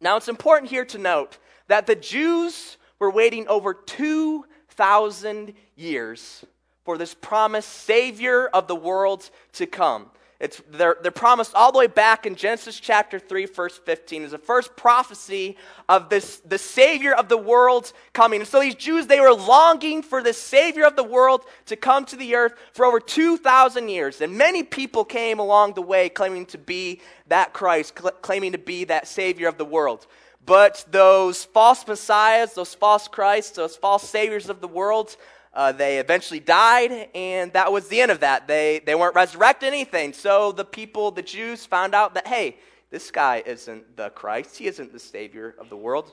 Now, 0.00 0.16
it's 0.16 0.28
important 0.28 0.70
here 0.70 0.84
to 0.86 0.98
note 0.98 1.38
that 1.68 1.86
the 1.86 1.94
Jews 1.94 2.78
were 2.98 3.10
waiting 3.10 3.46
over 3.48 3.74
2,000 3.74 5.54
years 5.76 6.44
for 6.84 6.98
this 6.98 7.14
promised 7.14 7.68
Savior 7.68 8.46
of 8.48 8.66
the 8.66 8.76
world 8.76 9.28
to 9.54 9.66
come. 9.66 10.10
It's, 10.40 10.60
they're, 10.68 10.96
they're 11.00 11.12
promised 11.12 11.54
all 11.54 11.70
the 11.70 11.78
way 11.78 11.86
back 11.86 12.26
in 12.26 12.34
Genesis 12.34 12.80
chapter 12.80 13.18
3, 13.18 13.46
verse 13.46 13.78
15. 13.78 14.22
Is 14.22 14.30
the 14.32 14.38
first 14.38 14.74
prophecy 14.76 15.56
of 15.88 16.08
this, 16.08 16.38
the 16.40 16.58
Savior 16.58 17.14
of 17.14 17.28
the 17.28 17.38
world 17.38 17.92
coming. 18.12 18.40
And 18.40 18.48
so 18.48 18.60
these 18.60 18.74
Jews, 18.74 19.06
they 19.06 19.20
were 19.20 19.32
longing 19.32 20.02
for 20.02 20.22
the 20.22 20.32
Savior 20.32 20.84
of 20.84 20.96
the 20.96 21.04
world 21.04 21.44
to 21.66 21.76
come 21.76 22.04
to 22.06 22.16
the 22.16 22.34
earth 22.34 22.54
for 22.72 22.84
over 22.84 22.98
2,000 22.98 23.88
years. 23.88 24.20
And 24.20 24.36
many 24.36 24.64
people 24.64 25.04
came 25.04 25.38
along 25.38 25.74
the 25.74 25.82
way 25.82 26.08
claiming 26.08 26.46
to 26.46 26.58
be 26.58 27.00
that 27.28 27.52
Christ, 27.52 27.98
cl- 27.98 28.12
claiming 28.20 28.52
to 28.52 28.58
be 28.58 28.84
that 28.84 29.06
Savior 29.06 29.46
of 29.48 29.56
the 29.56 29.64
world. 29.64 30.06
But 30.46 30.84
those 30.90 31.44
false 31.44 31.86
messiahs, 31.86 32.54
those 32.54 32.74
false 32.74 33.08
Christs, 33.08 33.52
those 33.52 33.76
false 33.76 34.06
saviors 34.08 34.50
of 34.50 34.60
the 34.60 34.68
world, 34.68 35.16
uh, 35.54 35.72
they 35.72 35.98
eventually 35.98 36.40
died, 36.40 37.08
and 37.14 37.52
that 37.52 37.72
was 37.72 37.88
the 37.88 38.00
end 38.00 38.10
of 38.10 38.20
that. 38.20 38.48
They, 38.48 38.80
they 38.84 38.94
weren't 38.94 39.14
resurrected 39.14 39.68
anything. 39.68 40.12
So 40.12 40.52
the 40.52 40.64
people, 40.64 41.12
the 41.12 41.22
Jews, 41.22 41.64
found 41.64 41.94
out 41.94 42.14
that, 42.14 42.26
hey, 42.26 42.56
this 42.90 43.10
guy 43.10 43.42
isn't 43.46 43.96
the 43.96 44.10
Christ. 44.10 44.58
He 44.58 44.66
isn't 44.66 44.92
the 44.92 44.98
Savior 44.98 45.54
of 45.58 45.70
the 45.70 45.76
world. 45.76 46.12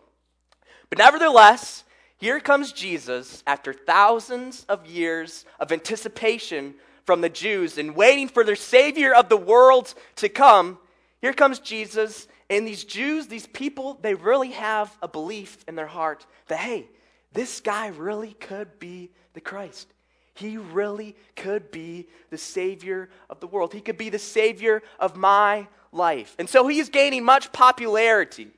But 0.89 0.99
nevertheless, 0.99 1.83
here 2.17 2.39
comes 2.39 2.71
Jesus 2.71 3.43
after 3.47 3.73
thousands 3.73 4.63
of 4.69 4.85
years 4.85 5.45
of 5.59 5.71
anticipation 5.71 6.75
from 7.05 7.21
the 7.21 7.29
Jews 7.29 7.79
and 7.79 7.95
waiting 7.95 8.27
for 8.27 8.43
their 8.43 8.55
Savior 8.55 9.13
of 9.13 9.27
the 9.27 9.37
world 9.37 9.93
to 10.17 10.29
come. 10.29 10.77
Here 11.19 11.33
comes 11.33 11.59
Jesus, 11.59 12.27
and 12.49 12.67
these 12.67 12.83
Jews, 12.83 13.27
these 13.27 13.47
people, 13.47 13.97
they 14.01 14.13
really 14.13 14.51
have 14.51 14.95
a 15.01 15.07
belief 15.07 15.63
in 15.67 15.75
their 15.75 15.87
heart 15.87 16.25
that, 16.47 16.59
hey, 16.59 16.87
this 17.33 17.61
guy 17.61 17.87
really 17.87 18.33
could 18.33 18.77
be 18.77 19.09
the 19.33 19.41
Christ. 19.41 19.93
He 20.33 20.57
really 20.57 21.15
could 21.35 21.71
be 21.71 22.07
the 22.29 22.37
Savior 22.37 23.09
of 23.29 23.39
the 23.39 23.47
world. 23.47 23.73
He 23.73 23.81
could 23.81 23.97
be 23.97 24.09
the 24.09 24.19
Savior 24.19 24.81
of 24.99 25.15
my 25.15 25.67
life. 25.91 26.35
And 26.39 26.49
so 26.49 26.67
he's 26.67 26.89
gaining 26.89 27.23
much 27.23 27.51
popularity. 27.51 28.51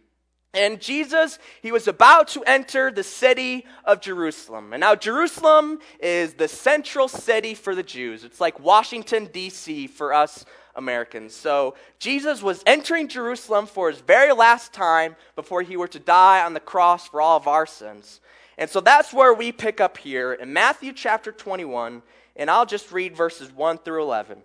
And 0.56 0.80
Jesus, 0.80 1.40
he 1.64 1.72
was 1.72 1.88
about 1.88 2.28
to 2.30 2.44
enter 2.44 2.92
the 2.92 3.04
city 3.04 3.66
of 3.86 4.02
Jerusalem. 4.02 4.72
And 4.72 4.82
now, 4.82 4.94
Jerusalem 4.94 5.80
is 6.00 6.36
the 6.36 6.48
central 6.48 7.08
city 7.08 7.56
for 7.56 7.74
the 7.74 7.82
Jews. 7.82 8.24
It's 8.24 8.40
like 8.40 8.60
Washington, 8.60 9.30
D.C. 9.34 9.88
for 9.88 10.14
us 10.14 10.46
Americans. 10.76 11.34
So, 11.34 11.74
Jesus 11.98 12.44
was 12.44 12.62
entering 12.68 13.08
Jerusalem 13.08 13.66
for 13.66 13.90
his 13.90 14.00
very 14.02 14.32
last 14.32 14.74
time 14.74 15.16
before 15.36 15.64
he 15.64 15.76
were 15.76 15.88
to 15.88 16.00
die 16.00 16.46
on 16.46 16.54
the 16.54 16.60
cross 16.60 17.08
for 17.08 17.20
all 17.20 17.38
of 17.38 17.48
our 17.48 17.66
sins. 17.66 18.22
And 18.58 18.70
so 18.70 18.80
that's 18.80 19.14
where 19.14 19.34
we 19.34 19.52
pick 19.52 19.82
up 19.82 19.98
here 19.98 20.34
in 20.34 20.54
Matthew 20.54 20.94
chapter 20.94 21.32
21, 21.32 22.04
and 22.36 22.50
I'll 22.50 22.66
just 22.66 22.92
read 22.92 23.16
verses 23.16 23.52
1 23.52 23.80
through 23.80 24.04
11. 24.04 24.44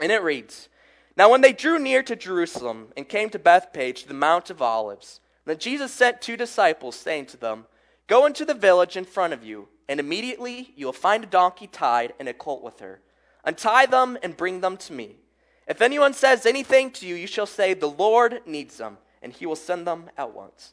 And 0.00 0.12
it 0.12 0.22
reads 0.22 0.68
Now, 1.16 1.30
when 1.30 1.40
they 1.40 1.52
drew 1.52 1.78
near 1.78 2.02
to 2.02 2.16
Jerusalem 2.16 2.88
and 2.96 3.08
came 3.08 3.30
to 3.30 3.38
Bethphage, 3.38 4.04
the 4.04 4.14
Mount 4.14 4.50
of 4.50 4.60
Olives, 4.60 5.20
then 5.44 5.58
Jesus 5.58 5.92
sent 5.92 6.20
two 6.20 6.36
disciples, 6.36 6.96
saying 6.96 7.26
to 7.26 7.36
them, 7.36 7.66
Go 8.06 8.26
into 8.26 8.44
the 8.44 8.54
village 8.54 8.96
in 8.96 9.04
front 9.04 9.32
of 9.32 9.44
you, 9.44 9.68
and 9.88 10.00
immediately 10.00 10.72
you 10.76 10.86
will 10.86 10.92
find 10.92 11.24
a 11.24 11.28
donkey 11.28 11.66
tied 11.66 12.12
and 12.18 12.28
a 12.28 12.34
colt 12.34 12.62
with 12.62 12.80
her. 12.80 13.00
Untie 13.44 13.86
them 13.86 14.18
and 14.22 14.36
bring 14.36 14.60
them 14.60 14.76
to 14.76 14.92
me. 14.92 15.16
If 15.66 15.80
anyone 15.80 16.14
says 16.14 16.44
anything 16.44 16.90
to 16.92 17.06
you, 17.06 17.14
you 17.14 17.26
shall 17.26 17.46
say, 17.46 17.74
The 17.74 17.86
Lord 17.86 18.40
needs 18.46 18.78
them, 18.78 18.98
and 19.22 19.32
he 19.32 19.46
will 19.46 19.56
send 19.56 19.86
them 19.86 20.10
at 20.16 20.34
once. 20.34 20.72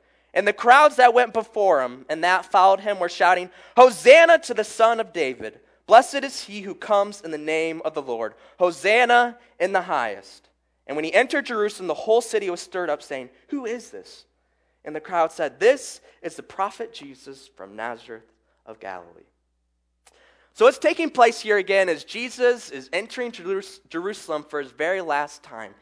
And 0.33 0.47
the 0.47 0.53
crowds 0.53 0.95
that 0.95 1.13
went 1.13 1.33
before 1.33 1.81
him 1.81 2.05
and 2.09 2.23
that 2.23 2.45
followed 2.45 2.79
him 2.79 2.99
were 2.99 3.09
shouting, 3.09 3.49
Hosanna 3.75 4.39
to 4.39 4.53
the 4.53 4.63
Son 4.63 4.99
of 4.99 5.11
David! 5.13 5.59
Blessed 5.87 6.23
is 6.23 6.43
he 6.43 6.61
who 6.61 6.73
comes 6.73 7.21
in 7.21 7.31
the 7.31 7.37
name 7.37 7.81
of 7.83 7.93
the 7.93 8.01
Lord! 8.01 8.35
Hosanna 8.57 9.37
in 9.59 9.73
the 9.73 9.81
highest! 9.81 10.49
And 10.87 10.95
when 10.95 11.05
he 11.05 11.13
entered 11.13 11.45
Jerusalem, 11.45 11.87
the 11.87 11.93
whole 11.93 12.21
city 12.21 12.49
was 12.49 12.61
stirred 12.61 12.89
up, 12.89 13.01
saying, 13.01 13.29
Who 13.49 13.65
is 13.65 13.89
this? 13.89 14.25
And 14.83 14.95
the 14.95 15.01
crowd 15.01 15.31
said, 15.31 15.59
This 15.59 16.01
is 16.21 16.35
the 16.35 16.43
prophet 16.43 16.93
Jesus 16.93 17.49
from 17.55 17.75
Nazareth 17.75 18.31
of 18.65 18.79
Galilee. 18.79 19.23
So, 20.53 20.65
what's 20.65 20.77
taking 20.77 21.09
place 21.09 21.39
here 21.39 21.57
again 21.57 21.87
is 21.87 22.03
Jesus 22.03 22.71
is 22.71 22.89
entering 22.91 23.31
Jerusalem 23.31 24.45
for 24.49 24.61
his 24.61 24.71
very 24.71 25.01
last 25.01 25.43
time. 25.43 25.73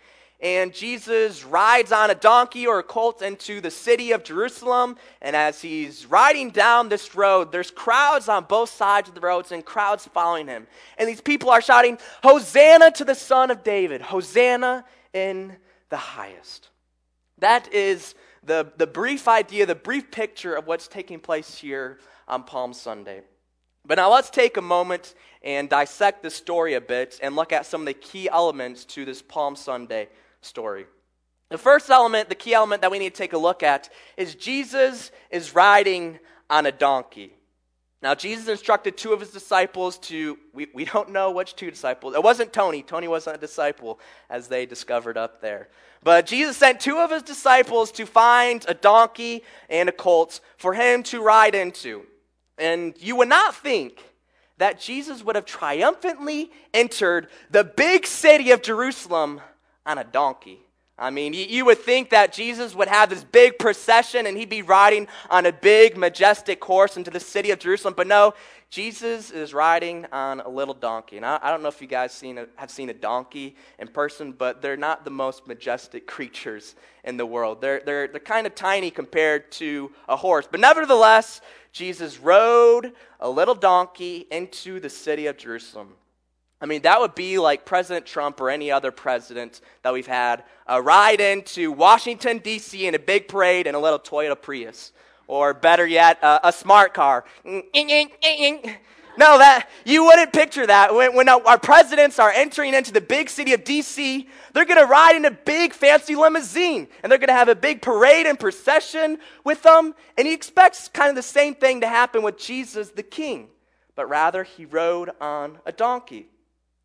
And 0.42 0.74
Jesus 0.74 1.44
rides 1.44 1.92
on 1.92 2.10
a 2.10 2.16
donkey 2.16 2.66
or 2.66 2.80
a 2.80 2.84
colt 2.84 3.22
into 3.22 3.60
the 3.60 3.72
city 3.72 4.14
of 4.14 4.24
Jerusalem. 4.24 4.96
And 5.22 5.36
as 5.36 5.62
he's 5.62 6.06
riding 6.06 6.52
down 6.52 6.88
this 6.88 7.14
road, 7.14 7.52
there's 7.52 7.72
crowds 7.72 8.30
on 8.30 8.46
both 8.46 8.70
sides 8.70 9.10
of 9.10 9.16
the 9.16 9.22
roads 9.22 9.52
and 9.52 9.66
crowds 9.66 10.08
following 10.08 10.48
him. 10.48 10.66
And 10.98 11.10
these 11.10 11.20
people 11.20 11.50
are 11.50 11.62
shouting, 11.62 11.98
Hosanna 12.24 12.92
to 12.92 13.04
the 13.04 13.16
Son 13.16 13.52
of 13.52 13.64
David! 13.64 14.02
Hosanna 14.02 14.86
in 15.14 15.58
the 15.90 15.98
highest. 15.98 16.70
That 17.40 17.74
is 17.74 18.16
the, 18.44 18.72
the 18.78 18.88
brief 18.88 19.28
idea, 19.28 19.66
the 19.66 19.76
brief 19.76 20.10
picture 20.10 20.56
of 20.56 20.68
what's 20.68 20.88
taking 20.88 21.20
place 21.20 21.58
here 21.58 22.00
on 22.30 22.44
Palm 22.44 22.72
Sunday. 22.74 23.24
But 23.86 23.96
now 23.96 24.12
let's 24.12 24.30
take 24.30 24.56
a 24.56 24.62
moment 24.62 25.16
and 25.42 25.68
dissect 25.68 26.24
the 26.24 26.30
story 26.30 26.76
a 26.76 26.82
bit 26.82 27.20
and 27.22 27.36
look 27.36 27.52
at 27.52 27.66
some 27.66 27.82
of 27.82 27.88
the 27.88 27.94
key 27.94 28.30
elements 28.30 28.86
to 28.86 29.04
this 29.04 29.22
Palm 29.22 29.58
Sunday 29.58 30.08
story. 30.42 30.86
The 31.50 31.58
first 31.58 31.90
element, 31.90 32.30
the 32.30 32.36
key 32.36 32.54
element 32.54 32.82
that 32.82 32.92
we 32.92 33.00
need 33.00 33.14
to 33.14 33.18
take 33.18 33.34
a 33.34 33.38
look 33.38 33.64
at, 33.64 33.90
is 34.18 34.36
Jesus 34.36 35.12
is 35.32 35.56
riding 35.56 36.20
on 36.50 36.66
a 36.66 36.72
donkey. 36.72 37.34
Now, 38.02 38.16
Jesus 38.16 38.48
instructed 38.48 38.96
two 38.96 39.12
of 39.12 39.20
his 39.20 39.32
disciples 39.32 39.98
to, 40.00 40.38
we, 40.54 40.68
we 40.74 40.86
don't 40.86 41.10
know 41.10 41.32
which 41.32 41.56
two 41.56 41.70
disciples. 41.70 42.16
It 42.16 42.24
wasn't 42.24 42.54
Tony. 42.54 42.82
Tony 42.82 43.10
wasn't 43.10 43.36
a 43.36 43.40
disciple, 43.40 44.00
as 44.30 44.48
they 44.48 44.66
discovered 44.66 45.18
up 45.18 45.42
there. 45.42 45.68
But 46.02 46.26
Jesus 46.26 46.56
sent 46.56 46.80
two 46.80 46.98
of 46.98 47.12
his 47.12 47.24
disciples 47.24 47.92
to 47.94 48.06
find 48.06 48.64
a 48.70 48.74
donkey 48.74 49.44
and 49.70 49.90
a 49.90 49.92
colt 49.92 50.40
for 50.56 50.74
him 50.74 51.04
to 51.04 51.22
ride 51.22 51.56
into. 51.56 52.04
And 52.58 52.94
you 53.00 53.18
would 53.18 53.28
not 53.28 53.56
think 53.56 54.02
that 54.60 54.80
Jesus 54.80 55.24
would 55.24 55.36
have 55.36 55.46
triumphantly 55.46 56.52
entered 56.74 57.28
the 57.50 57.66
big 57.66 58.06
city 58.06 58.52
of 58.52 58.62
Jerusalem 58.62 59.42
on 59.90 59.98
a 59.98 60.04
donkey. 60.04 60.60
I 61.00 61.10
mean, 61.10 61.34
you 61.34 61.64
would 61.66 61.80
think 61.80 62.10
that 62.10 62.34
Jesus 62.34 62.76
would 62.76 62.90
have 62.90 63.10
this 63.10 63.24
big 63.24 63.58
procession 63.58 64.28
and 64.28 64.38
he'd 64.38 64.50
be 64.50 64.62
riding 64.62 65.08
on 65.30 65.46
a 65.46 65.54
big, 65.54 65.98
majestic 65.98 66.64
horse 66.64 66.98
into 66.98 67.10
the 67.10 67.22
city 67.22 67.52
of 67.52 67.60
Jerusalem. 67.60 67.94
But 67.96 68.06
no, 68.06 68.34
Jesus 68.70 69.32
is 69.32 69.54
riding 69.54 70.06
on 70.12 70.42
a 70.42 70.50
little 70.50 70.74
donkey. 70.74 71.16
And 71.16 71.26
I, 71.26 71.50
don't 71.50 71.64
know 71.64 71.70
if 71.70 71.82
you 71.82 71.88
guys 71.88 72.12
seen 72.12 72.38
a, 72.38 72.48
have 72.58 72.70
seen 72.70 72.90
a 72.90 72.94
donkey 72.94 73.56
in 73.80 73.88
person, 73.88 74.34
but 74.34 74.62
they're 74.62 74.78
not 74.78 75.06
the 75.06 75.10
most 75.10 75.48
majestic 75.48 76.06
creatures 76.06 76.76
in 77.06 77.16
the 77.16 77.26
world. 77.26 77.62
They're, 77.62 77.82
they're, 77.86 78.10
they're 78.10 78.20
kind 78.20 78.46
of 78.46 78.54
tiny 78.54 78.92
compared 78.92 79.54
to 79.54 79.92
a 80.10 80.18
horse. 80.18 80.50
But 80.52 80.60
nevertheless, 80.60 81.40
Jesus 81.72 82.20
rode 82.20 82.92
a 83.22 83.30
little 83.30 83.56
donkey 83.56 84.28
into 84.30 84.82
the 84.82 84.90
city 84.90 85.28
of 85.28 85.38
Jerusalem. 85.38 85.94
I 86.62 86.66
mean, 86.66 86.82
that 86.82 87.00
would 87.00 87.16
be 87.16 87.40
like 87.40 87.64
President 87.64 88.06
Trump 88.06 88.42
or 88.42 88.50
any 88.50 88.70
other 88.70 88.92
president 88.92 89.62
that 89.84 89.94
we've 89.94 90.08
had 90.08 90.44
uh, 90.70 90.82
ride 90.82 91.22
into 91.22 91.72
Washington, 91.72 92.40
D.C. 92.40 92.86
in 92.86 92.96
a 92.96 93.00
big 93.00 93.30
parade 93.30 93.66
in 93.66 93.76
a 93.76 93.80
little 93.80 94.00
Toyota 94.00 94.40
Prius. 94.40 94.92
Or 95.28 95.54
better 95.54 95.86
yet, 95.86 96.22
uh, 96.24 96.40
a 96.44 96.52
smart 96.52 96.94
car. 96.94 97.24
No, 99.18 99.38
that 99.38 99.70
you 99.86 100.06
wouldn't 100.06 100.34
picture 100.34 100.66
that. 100.66 100.94
When, 100.96 101.16
when 101.16 101.30
our 101.30 101.60
presidents 101.60 102.20
are 102.20 102.32
entering 102.32 102.74
into 102.74 102.92
the 102.92 103.02
big 103.02 103.30
city 103.30 103.54
of 103.54 103.64
D.C., 103.64 104.28
they're 104.54 104.66
going 104.66 104.80
to 104.80 104.86
ride 104.86 105.16
in 105.16 105.26
a 105.26 105.32
big 105.32 105.74
fancy 105.74 106.16
limousine. 106.16 106.88
And 107.04 107.12
they're 107.12 107.20
going 107.20 107.28
to 107.28 107.34
have 107.34 107.50
a 107.50 107.56
big 107.56 107.82
parade 107.82 108.26
and 108.26 108.40
procession 108.40 109.20
with 109.44 109.62
them. 109.62 109.94
And 110.18 110.26
he 110.28 110.34
expects 110.34 110.88
kind 110.88 111.10
of 111.10 111.16
the 111.16 111.22
same 111.22 111.54
thing 111.54 111.82
to 111.82 111.88
happen 111.88 112.24
with 112.24 112.38
Jesus 112.38 112.90
the 112.90 113.04
King. 113.04 113.50
But 113.96 114.10
rather, 114.10 114.44
he 114.44 114.66
rode 114.66 115.12
on 115.20 115.60
a 115.66 115.72
donkey. 115.72 116.30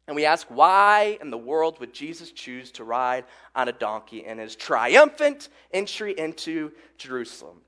And 0.06 0.14
we 0.14 0.26
ask, 0.26 0.46
why 0.48 1.18
in 1.20 1.30
the 1.30 1.38
world 1.38 1.80
would 1.80 1.94
Jesus 1.94 2.30
choose 2.30 2.70
to 2.72 2.84
ride 2.84 3.24
on 3.54 3.68
a 3.68 3.72
donkey 3.72 4.24
in 4.24 4.38
his 4.38 4.54
triumphant 4.54 5.48
entry 5.72 6.14
into 6.16 6.72
Jerusalem? 6.98 7.62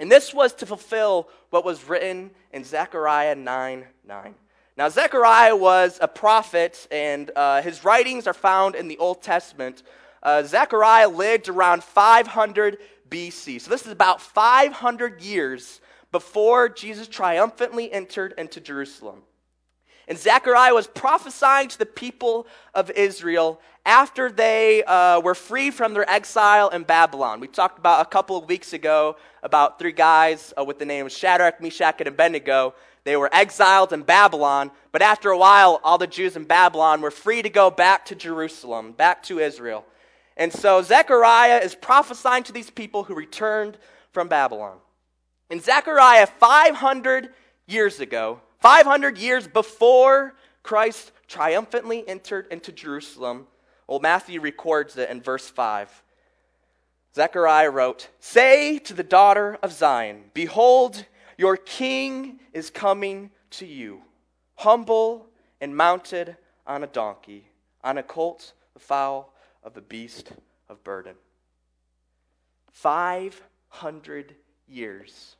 And 0.00 0.10
this 0.10 0.32
was 0.32 0.54
to 0.54 0.66
fulfill 0.66 1.28
what 1.50 1.64
was 1.64 1.88
written 1.88 2.30
in 2.52 2.64
Zechariah 2.64 3.34
9 3.34 3.86
9. 4.06 4.34
Now, 4.76 4.88
Zechariah 4.88 5.54
was 5.54 5.98
a 6.02 6.08
prophet, 6.08 6.88
and 6.90 7.30
uh, 7.36 7.62
his 7.62 7.84
writings 7.84 8.26
are 8.26 8.34
found 8.34 8.74
in 8.74 8.88
the 8.88 8.98
Old 8.98 9.22
Testament. 9.22 9.84
Uh, 10.20 10.42
Zechariah 10.42 11.08
lived 11.08 11.48
around 11.48 11.84
500 11.84 12.78
BC. 13.08 13.60
So, 13.60 13.70
this 13.70 13.86
is 13.86 13.92
about 13.92 14.20
500 14.20 15.22
years 15.22 15.80
before 16.10 16.68
Jesus 16.68 17.06
triumphantly 17.06 17.92
entered 17.92 18.34
into 18.36 18.60
Jerusalem. 18.60 19.22
And 20.08 20.18
Zechariah 20.18 20.74
was 20.74 20.86
prophesying 20.86 21.68
to 21.68 21.78
the 21.78 21.86
people 21.86 22.46
of 22.74 22.90
Israel 22.90 23.60
after 23.86 24.30
they 24.30 24.82
uh, 24.84 25.20
were 25.20 25.34
free 25.34 25.70
from 25.70 25.94
their 25.94 26.08
exile 26.08 26.68
in 26.70 26.84
Babylon. 26.84 27.40
We 27.40 27.48
talked 27.48 27.78
about 27.78 28.06
a 28.06 28.08
couple 28.08 28.36
of 28.36 28.48
weeks 28.48 28.72
ago 28.72 29.16
about 29.42 29.78
three 29.78 29.92
guys 29.92 30.52
uh, 30.58 30.64
with 30.64 30.78
the 30.78 30.86
name 30.86 31.06
of 31.06 31.12
Shadrach, 31.12 31.60
Meshach, 31.60 31.96
and 31.98 32.08
Abednego. 32.08 32.74
They 33.04 33.16
were 33.16 33.28
exiled 33.32 33.92
in 33.92 34.02
Babylon, 34.02 34.70
but 34.90 35.02
after 35.02 35.30
a 35.30 35.36
while, 35.36 35.80
all 35.84 35.98
the 35.98 36.06
Jews 36.06 36.36
in 36.36 36.44
Babylon 36.44 37.02
were 37.02 37.10
free 37.10 37.42
to 37.42 37.50
go 37.50 37.70
back 37.70 38.06
to 38.06 38.14
Jerusalem, 38.14 38.92
back 38.92 39.22
to 39.24 39.38
Israel. 39.38 39.84
And 40.36 40.52
so 40.52 40.82
Zechariah 40.82 41.58
is 41.58 41.74
prophesying 41.74 42.42
to 42.44 42.52
these 42.52 42.70
people 42.70 43.04
who 43.04 43.14
returned 43.14 43.76
from 44.12 44.28
Babylon. 44.28 44.78
In 45.50 45.60
Zechariah, 45.60 46.26
500 46.26 47.28
years 47.66 48.00
ago, 48.00 48.40
500 48.64 49.18
years 49.18 49.46
before 49.46 50.32
Christ 50.62 51.12
triumphantly 51.28 52.02
entered 52.08 52.46
into 52.50 52.72
Jerusalem, 52.72 53.46
well, 53.86 54.00
Matthew 54.00 54.40
records 54.40 54.96
it 54.96 55.10
in 55.10 55.20
verse 55.20 55.46
5. 55.50 56.02
Zechariah 57.14 57.68
wrote, 57.68 58.08
Say 58.20 58.78
to 58.78 58.94
the 58.94 59.02
daughter 59.02 59.58
of 59.62 59.70
Zion, 59.70 60.30
Behold, 60.32 61.04
your 61.36 61.58
king 61.58 62.40
is 62.54 62.70
coming 62.70 63.30
to 63.50 63.66
you, 63.66 64.00
humble 64.54 65.26
and 65.60 65.76
mounted 65.76 66.34
on 66.66 66.82
a 66.82 66.86
donkey, 66.86 67.46
on 67.82 67.98
a 67.98 68.02
colt, 68.02 68.54
the 68.72 68.80
foal 68.80 69.34
of 69.62 69.74
the 69.74 69.82
beast 69.82 70.32
of 70.70 70.82
burden. 70.82 71.16
500 72.72 74.34
years 74.66 75.36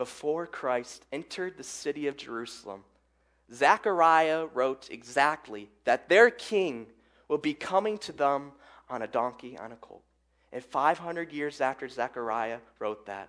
before 0.00 0.46
Christ 0.46 1.04
entered 1.12 1.58
the 1.58 1.62
city 1.62 2.06
of 2.06 2.16
Jerusalem, 2.16 2.84
Zechariah 3.52 4.46
wrote 4.46 4.88
exactly 4.90 5.68
that 5.84 6.08
their 6.08 6.30
king 6.30 6.86
will 7.28 7.36
be 7.36 7.52
coming 7.52 7.98
to 7.98 8.12
them 8.12 8.52
on 8.88 9.02
a 9.02 9.06
donkey 9.06 9.58
on 9.58 9.72
a 9.72 9.76
colt. 9.76 10.02
And 10.54 10.64
500 10.64 11.34
years 11.34 11.60
after 11.60 11.86
Zechariah 11.86 12.60
wrote 12.78 13.04
that, 13.04 13.28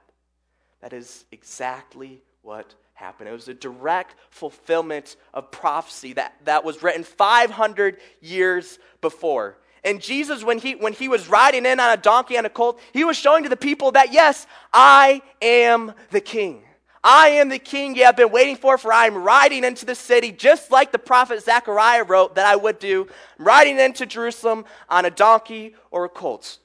that 0.79 0.93
is 0.93 1.25
exactly 1.33 2.21
what 2.41 2.73
happened. 2.93 3.27
It 3.27 3.33
was 3.33 3.49
a 3.49 3.53
direct 3.53 4.15
fulfillment 4.29 5.17
of 5.33 5.51
prophecy 5.51 6.13
that, 6.13 6.35
that 6.45 6.63
was 6.63 6.81
written 6.81 7.03
500 7.03 7.97
years 8.21 8.79
before. 9.01 9.57
And 9.83 9.99
Jesus, 9.99 10.43
when 10.43 10.59
he, 10.59 10.75
when 10.75 10.93
he 10.93 11.07
was 11.07 11.27
riding 11.27 11.65
in 11.65 11.79
on 11.79 11.91
a 11.91 11.97
donkey 11.97 12.37
and 12.37 12.45
a 12.45 12.49
colt, 12.49 12.79
he 12.93 13.03
was 13.03 13.17
showing 13.17 13.43
to 13.43 13.49
the 13.49 13.57
people 13.57 13.91
that, 13.91 14.13
yes, 14.13 14.45
I 14.71 15.21
am 15.41 15.93
the 16.11 16.21
king. 16.21 16.63
I 17.03 17.29
am 17.29 17.49
the 17.49 17.57
king 17.57 17.95
you 17.95 18.03
have 18.03 18.15
been 18.15 18.31
waiting 18.31 18.55
for, 18.55 18.77
for 18.77 18.93
I 18.93 19.07
am 19.07 19.15
riding 19.15 19.63
into 19.63 19.87
the 19.87 19.95
city, 19.95 20.31
just 20.31 20.69
like 20.69 20.91
the 20.91 20.99
prophet 20.99 21.43
Zechariah 21.43 22.03
wrote 22.03 22.35
that 22.35 22.45
I 22.45 22.55
would 22.55 22.77
do. 22.77 23.07
I'm 23.39 23.45
riding 23.45 23.79
into 23.79 24.05
Jerusalem 24.05 24.65
on 24.87 25.05
a 25.05 25.09
donkey 25.09 25.75
or 25.89 26.05
a 26.05 26.09
colt. 26.09 26.59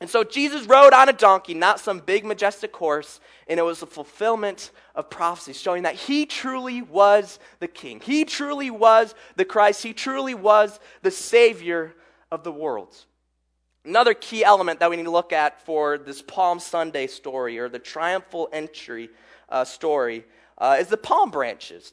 And 0.00 0.10
so 0.10 0.24
Jesus 0.24 0.66
rode 0.66 0.92
on 0.92 1.08
a 1.08 1.12
donkey, 1.12 1.54
not 1.54 1.78
some 1.78 2.00
big, 2.00 2.24
majestic 2.24 2.74
horse, 2.74 3.20
and 3.46 3.60
it 3.60 3.62
was 3.62 3.80
a 3.80 3.86
fulfillment 3.86 4.72
of 4.94 5.08
prophecy, 5.08 5.52
showing 5.52 5.84
that 5.84 5.94
he 5.94 6.26
truly 6.26 6.82
was 6.82 7.38
the 7.60 7.68
king. 7.68 8.00
He 8.00 8.24
truly 8.24 8.70
was 8.70 9.14
the 9.36 9.44
Christ. 9.44 9.84
He 9.84 9.92
truly 9.92 10.34
was 10.34 10.80
the 11.02 11.12
Savior 11.12 11.94
of 12.30 12.44
the 12.44 12.52
world. 12.52 12.94
Another 13.84 14.14
key 14.14 14.44
element 14.44 14.80
that 14.80 14.90
we 14.90 14.96
need 14.96 15.04
to 15.04 15.10
look 15.10 15.32
at 15.32 15.64
for 15.64 15.96
this 15.96 16.20
Palm 16.20 16.58
Sunday 16.58 17.06
story 17.06 17.58
or 17.58 17.68
the 17.68 17.78
triumphal 17.78 18.48
entry 18.52 19.10
uh, 19.48 19.64
story 19.64 20.24
uh, 20.58 20.76
is 20.80 20.88
the 20.88 20.96
palm 20.96 21.30
branches. 21.30 21.92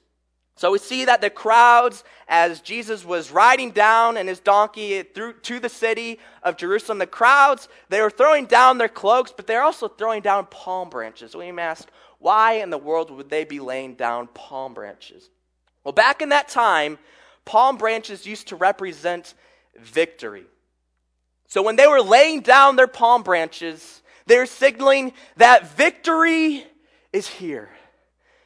So 0.56 0.72
we 0.72 0.78
see 0.78 1.06
that 1.06 1.22
the 1.22 1.30
crowds, 1.30 2.04
as 2.28 2.62
Jesus 2.62 3.04
was 3.04 3.32
riding 3.32 3.72
down 3.72 4.18
in 4.18 4.28
his 4.28 4.40
donkey 4.40 5.02
through 5.02 5.34
to 5.42 5.60
the 5.60 5.70
city 5.70 6.20
of 6.44 6.58
Jerusalem, 6.58 7.00
the 7.00 7.08
crowds, 7.08 7.68
they 7.90 8.02
were 8.02 8.12
throwing 8.12 8.46
down 8.46 8.78
their 8.78 8.88
cloaks, 8.88 9.34
but 9.36 9.48
they're 9.48 9.64
also 9.64 9.88
throwing 9.88 10.22
down 10.22 10.46
palm 10.48 10.90
branches. 10.90 11.36
We 11.36 11.50
ask, 11.60 11.88
why 12.20 12.54
in 12.54 12.70
the 12.70 12.78
world 12.78 13.10
would 13.12 13.30
they 13.30 13.46
be 13.46 13.60
laying 13.60 13.96
down 13.96 14.28
palm 14.28 14.74
branches? 14.74 15.30
Well, 15.84 15.92
back 15.92 16.22
in 16.22 16.30
that 16.30 16.50
time, 16.50 17.00
palm 17.46 17.78
branches 17.78 18.26
used 18.26 18.48
to 18.50 18.56
represent 18.56 19.34
victory. 19.80 20.46
So 21.48 21.62
when 21.62 21.76
they 21.76 21.88
were 21.88 22.02
laying 22.02 22.42
down 22.42 22.76
their 22.76 22.88
palm 22.88 23.24
branches, 23.24 24.02
they 24.26 24.38
were 24.38 24.46
signaling 24.46 25.14
that 25.38 25.76
victory 25.76 26.66
is 27.12 27.28
here. 27.28 27.70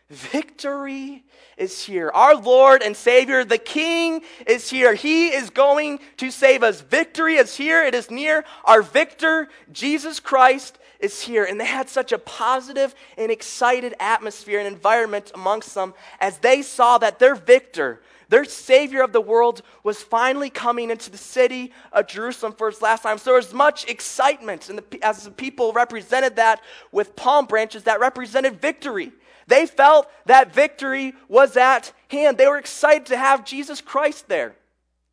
Victory 0.10 1.24
is 1.58 1.84
here. 1.84 2.10
Our 2.14 2.36
Lord 2.36 2.82
and 2.82 2.96
Savior, 2.96 3.44
the 3.44 3.58
King, 3.58 4.22
is 4.46 4.70
here. 4.70 4.94
He 4.94 5.28
is 5.28 5.50
going 5.50 6.00
to 6.18 6.32
save 6.32 6.64
us. 6.64 6.82
Victory 6.82 7.36
is 7.36 7.58
here. 7.58 7.84
It 7.84 7.94
is 7.94 8.10
near. 8.10 8.46
Our 8.64 8.82
victor, 8.82 9.50
Jesus 9.72 10.20
Christ, 10.20 10.80
is 11.00 11.22
here. 11.22 11.44
And 11.44 11.60
they 11.60 11.66
had 11.66 11.90
such 11.90 12.12
a 12.12 12.18
positive 12.18 12.96
and 13.18 13.32
excited 13.32 13.96
atmosphere 14.00 14.60
and 14.60 14.68
environment 14.68 15.32
amongst 15.34 15.76
them 15.76 15.94
as 16.20 16.38
they 16.40 16.62
saw 16.62 16.98
that 17.00 17.20
their 17.20 17.36
victor, 17.36 18.02
their 18.30 18.46
Savior 18.46 19.02
of 19.02 19.14
the 19.14 19.22
world, 19.22 19.62
was 19.84 20.02
finally 20.02 20.50
coming 20.50 20.90
into 20.90 21.10
the 21.10 21.18
city 21.18 21.72
of 21.92 22.08
Jerusalem 22.08 22.54
for 22.54 22.70
his 22.70 22.82
last 22.82 23.04
time. 23.04 23.18
So 23.18 23.32
there 23.32 23.36
was 23.36 23.54
much 23.54 23.88
excitement 23.88 24.70
and 24.70 24.80
the, 24.80 25.04
as 25.04 25.24
the 25.24 25.32
people 25.32 25.74
represented 25.74 26.36
that 26.36 26.62
with 26.92 27.16
palm 27.16 27.46
branches 27.46 27.84
that 27.84 28.00
represented 28.00 28.62
victory. 28.62 29.12
They 29.48 29.66
felt 29.66 30.10
that 30.26 30.54
victory 30.54 31.14
was 31.30 31.56
at 31.56 31.94
hand. 32.10 32.38
They 32.38 32.48
were 32.48 32.58
excited 32.58 33.08
to 33.08 33.18
have 33.18 33.46
Jesus 33.46 33.80
Christ 33.80 34.28
there. 34.28 34.56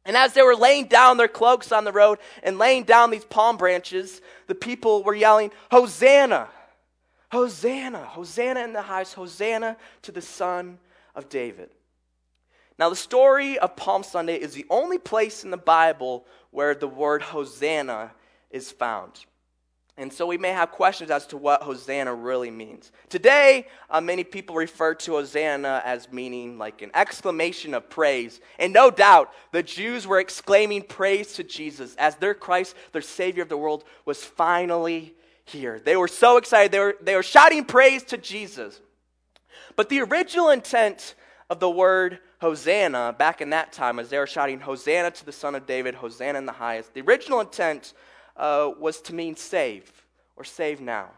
And 0.04 0.16
as 0.16 0.34
they 0.34 0.42
were 0.42 0.56
laying 0.56 0.86
down 0.86 1.16
their 1.16 1.28
cloaks 1.28 1.72
on 1.72 1.84
the 1.84 1.92
road 1.92 2.18
and 2.42 2.58
laying 2.58 2.84
down 2.84 3.10
these 3.10 3.24
palm 3.24 3.56
branches, 3.56 4.20
the 4.48 4.54
people 4.54 5.02
were 5.02 5.14
yelling, 5.14 5.50
Hosanna! 5.70 6.48
Hosanna! 7.30 8.04
Hosanna 8.04 8.60
in 8.60 8.72
the 8.74 8.82
highest! 8.82 9.14
Hosanna 9.14 9.76
to 10.02 10.12
the 10.12 10.20
Son 10.20 10.78
of 11.14 11.28
David. 11.28 11.70
Now, 12.78 12.88
the 12.88 12.96
story 12.96 13.58
of 13.58 13.76
Palm 13.76 14.02
Sunday 14.02 14.36
is 14.36 14.54
the 14.54 14.66
only 14.68 14.98
place 14.98 15.44
in 15.44 15.50
the 15.50 15.56
Bible 15.56 16.26
where 16.50 16.74
the 16.74 16.88
word 16.88 17.22
Hosanna 17.22 18.12
is 18.50 18.72
found. 18.72 19.24
And 19.96 20.12
so 20.12 20.26
we 20.26 20.38
may 20.38 20.48
have 20.48 20.72
questions 20.72 21.08
as 21.12 21.24
to 21.28 21.36
what 21.36 21.62
Hosanna 21.62 22.12
really 22.12 22.50
means. 22.50 22.90
Today, 23.08 23.68
uh, 23.88 24.00
many 24.00 24.24
people 24.24 24.56
refer 24.56 24.94
to 24.94 25.12
Hosanna 25.12 25.82
as 25.84 26.10
meaning 26.10 26.58
like 26.58 26.82
an 26.82 26.90
exclamation 26.94 27.74
of 27.74 27.88
praise. 27.88 28.40
And 28.58 28.72
no 28.72 28.90
doubt, 28.90 29.32
the 29.52 29.62
Jews 29.62 30.04
were 30.04 30.18
exclaiming 30.18 30.82
praise 30.82 31.34
to 31.34 31.44
Jesus 31.44 31.94
as 31.94 32.16
their 32.16 32.34
Christ, 32.34 32.74
their 32.90 33.02
Savior 33.02 33.44
of 33.44 33.48
the 33.48 33.56
world, 33.56 33.84
was 34.04 34.24
finally 34.24 35.14
here. 35.44 35.78
They 35.78 35.96
were 35.96 36.08
so 36.08 36.38
excited. 36.38 36.72
They 36.72 36.80
were, 36.80 36.96
they 37.00 37.14
were 37.14 37.22
shouting 37.22 37.64
praise 37.64 38.02
to 38.04 38.16
Jesus. 38.16 38.80
But 39.76 39.90
the 39.90 40.00
original 40.00 40.50
intent 40.50 41.14
of 41.50 41.60
the 41.60 41.70
word 41.70 42.18
Hosanna 42.40 43.14
back 43.18 43.40
in 43.40 43.50
that 43.50 43.72
time, 43.72 43.98
as 43.98 44.08
they 44.08 44.18
were 44.18 44.26
shouting, 44.26 44.60
Hosanna 44.60 45.10
to 45.10 45.24
the 45.24 45.32
Son 45.32 45.54
of 45.54 45.66
David, 45.66 45.94
Hosanna 45.94 46.38
in 46.38 46.46
the 46.46 46.52
highest, 46.52 46.94
the 46.94 47.02
original 47.02 47.40
intent 47.40 47.92
uh, 48.36 48.70
was 48.78 49.00
to 49.02 49.14
mean 49.14 49.36
save 49.36 49.90
or 50.36 50.44
save 50.44 50.80
now. 50.80 51.10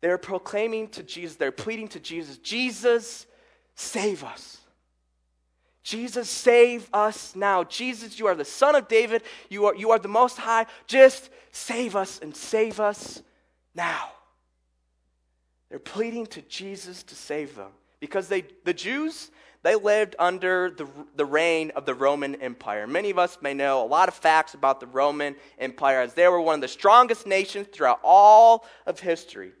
They're 0.00 0.18
proclaiming 0.18 0.88
to 0.88 1.02
Jesus, 1.02 1.36
they're 1.36 1.52
pleading 1.52 1.88
to 1.88 2.00
Jesus, 2.00 2.38
Jesus, 2.38 3.26
save 3.74 4.24
us. 4.24 4.58
Jesus, 5.82 6.28
save 6.28 6.88
us 6.92 7.36
now. 7.36 7.62
Jesus, 7.62 8.18
you 8.18 8.26
are 8.26 8.34
the 8.34 8.44
Son 8.44 8.74
of 8.74 8.88
David. 8.88 9.22
You 9.48 9.66
are, 9.66 9.74
you 9.76 9.92
are 9.92 10.00
the 10.00 10.08
Most 10.08 10.36
High. 10.36 10.66
Just 10.88 11.30
save 11.52 11.94
us 11.94 12.18
and 12.20 12.34
save 12.34 12.80
us 12.80 13.22
now. 13.72 14.10
They're 15.68 15.78
pleading 15.78 16.26
to 16.26 16.42
Jesus 16.42 17.04
to 17.04 17.14
save 17.14 17.54
them 17.54 17.70
because 18.00 18.28
they, 18.28 18.44
the 18.64 18.74
Jews, 18.74 19.30
they 19.62 19.74
lived 19.74 20.14
under 20.18 20.70
the, 20.70 20.86
the 21.16 21.24
reign 21.24 21.72
of 21.74 21.86
the 21.86 21.94
Roman 21.94 22.36
Empire. 22.36 22.86
Many 22.86 23.10
of 23.10 23.18
us 23.18 23.38
may 23.40 23.54
know 23.54 23.84
a 23.84 23.86
lot 23.86 24.08
of 24.08 24.14
facts 24.14 24.54
about 24.54 24.80
the 24.80 24.86
Roman 24.86 25.34
Empire 25.58 26.00
as 26.00 26.14
they 26.14 26.28
were 26.28 26.40
one 26.40 26.56
of 26.56 26.60
the 26.60 26.68
strongest 26.68 27.26
nations 27.26 27.66
throughout 27.72 28.00
all 28.04 28.64
of 28.86 29.00
history. 29.00 29.52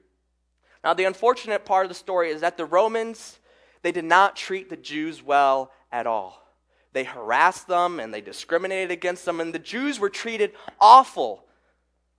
Now, 0.84 0.94
the 0.94 1.04
unfortunate 1.04 1.64
part 1.64 1.86
of 1.86 1.88
the 1.88 1.96
story 1.96 2.30
is 2.30 2.42
that 2.42 2.56
the 2.56 2.64
Romans, 2.64 3.40
they 3.82 3.90
did 3.90 4.04
not 4.04 4.36
treat 4.36 4.70
the 4.70 4.76
Jews 4.76 5.22
well 5.22 5.72
at 5.90 6.06
all. 6.06 6.46
They 6.92 7.04
harassed 7.04 7.66
them 7.66 7.98
and 7.98 8.14
they 8.14 8.20
discriminated 8.20 8.90
against 8.90 9.24
them, 9.24 9.40
and 9.40 9.52
the 9.52 9.58
Jews 9.58 9.98
were 9.98 10.08
treated 10.08 10.52
awful 10.80 11.45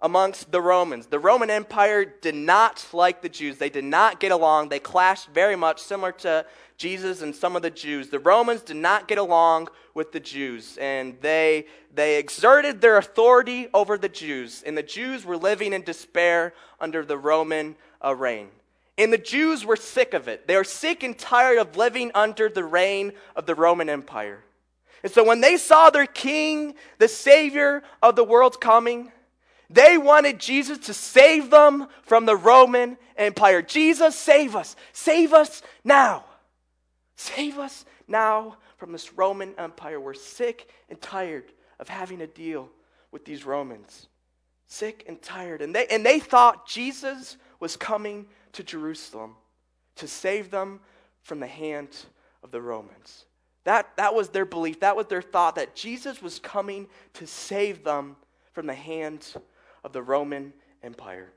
amongst 0.01 0.51
the 0.51 0.61
Romans. 0.61 1.07
The 1.07 1.19
Roman 1.19 1.49
Empire 1.49 2.05
did 2.05 2.35
not 2.35 2.85
like 2.93 3.21
the 3.21 3.29
Jews. 3.29 3.57
They 3.57 3.69
did 3.69 3.83
not 3.83 4.19
get 4.19 4.31
along. 4.31 4.69
They 4.69 4.79
clashed 4.79 5.29
very 5.29 5.55
much, 5.55 5.79
similar 5.81 6.11
to 6.13 6.45
Jesus 6.77 7.21
and 7.21 7.35
some 7.35 7.55
of 7.55 7.63
the 7.63 7.71
Jews. 7.71 8.09
The 8.09 8.19
Romans 8.19 8.61
did 8.61 8.77
not 8.77 9.07
get 9.07 9.17
along 9.17 9.69
with 9.95 10.11
the 10.11 10.19
Jews, 10.19 10.77
and 10.79 11.17
they, 11.21 11.65
they 11.93 12.19
exerted 12.19 12.81
their 12.81 12.97
authority 12.97 13.67
over 13.73 13.97
the 13.97 14.09
Jews, 14.09 14.63
and 14.63 14.77
the 14.77 14.83
Jews 14.83 15.25
were 15.25 15.37
living 15.37 15.73
in 15.73 15.81
despair 15.81 16.53
under 16.79 17.03
the 17.03 17.17
Roman 17.17 17.75
uh, 18.05 18.13
reign. 18.13 18.49
And 18.99 19.11
the 19.11 19.17
Jews 19.17 19.65
were 19.65 19.75
sick 19.75 20.13
of 20.13 20.27
it. 20.27 20.47
They 20.47 20.55
were 20.55 20.63
sick 20.63 21.01
and 21.01 21.17
tired 21.17 21.57
of 21.57 21.77
living 21.77 22.11
under 22.13 22.49
the 22.49 22.63
reign 22.63 23.13
of 23.35 23.47
the 23.47 23.55
Roman 23.55 23.89
Empire. 23.89 24.43
And 25.03 25.11
so 25.11 25.23
when 25.23 25.41
they 25.41 25.57
saw 25.57 25.89
their 25.89 26.07
king, 26.07 26.75
the 26.97 27.07
savior 27.07 27.83
of 28.01 28.15
the 28.15 28.23
world 28.23 28.59
coming, 28.59 29.11
they 29.69 29.97
wanted 29.97 30.39
Jesus 30.39 30.77
to 30.79 30.93
save 30.93 31.49
them 31.49 31.87
from 32.03 32.25
the 32.25 32.35
Roman 32.35 32.97
Empire. 33.17 33.61
Jesus, 33.61 34.15
save 34.15 34.55
us. 34.55 34.75
Save 34.93 35.33
us 35.33 35.61
now. 35.83 36.23
Save 37.15 37.57
us 37.57 37.85
now 38.07 38.57
from 38.77 38.91
this 38.91 39.13
Roman 39.13 39.53
Empire. 39.57 39.99
We're 39.99 40.13
sick 40.13 40.69
and 40.89 41.01
tired 41.01 41.51
of 41.79 41.89
having 41.89 42.19
to 42.19 42.27
deal 42.27 42.69
with 43.11 43.25
these 43.25 43.45
Romans. 43.45 44.07
Sick 44.67 45.03
and 45.07 45.21
tired. 45.21 45.61
And 45.61 45.75
they, 45.75 45.87
and 45.87 46.05
they 46.05 46.19
thought 46.19 46.67
Jesus 46.67 47.37
was 47.59 47.75
coming 47.75 48.27
to 48.53 48.63
Jerusalem 48.63 49.35
to 49.95 50.07
save 50.07 50.49
them 50.49 50.79
from 51.23 51.39
the 51.39 51.47
hand 51.47 51.89
of 52.43 52.51
the 52.51 52.61
Romans. 52.61 53.25
That, 53.65 53.97
that 53.97 54.15
was 54.15 54.29
their 54.29 54.45
belief. 54.45 54.79
That 54.79 54.95
was 54.95 55.07
their 55.07 55.21
thought 55.21 55.55
that 55.55 55.75
Jesus 55.75 56.21
was 56.21 56.39
coming 56.39 56.87
to 57.15 57.27
save 57.27 57.83
them 57.83 58.15
from 58.53 58.65
the 58.65 58.73
hand 58.73 59.27
of 59.83 59.93
the 59.93 60.01
Roman 60.01 60.53
Empire. 60.83 61.29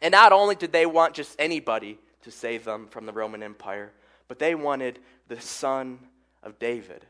And 0.00 0.12
not 0.12 0.32
only 0.32 0.54
did 0.54 0.72
they 0.72 0.86
want 0.86 1.14
just 1.14 1.34
anybody 1.38 1.98
to 2.22 2.30
save 2.30 2.64
them 2.64 2.86
from 2.88 3.06
the 3.06 3.12
Roman 3.12 3.42
Empire, 3.42 3.92
but 4.28 4.38
they 4.38 4.54
wanted 4.54 4.98
the 5.28 5.40
son 5.40 5.98
of 6.42 6.58
David 6.58 7.06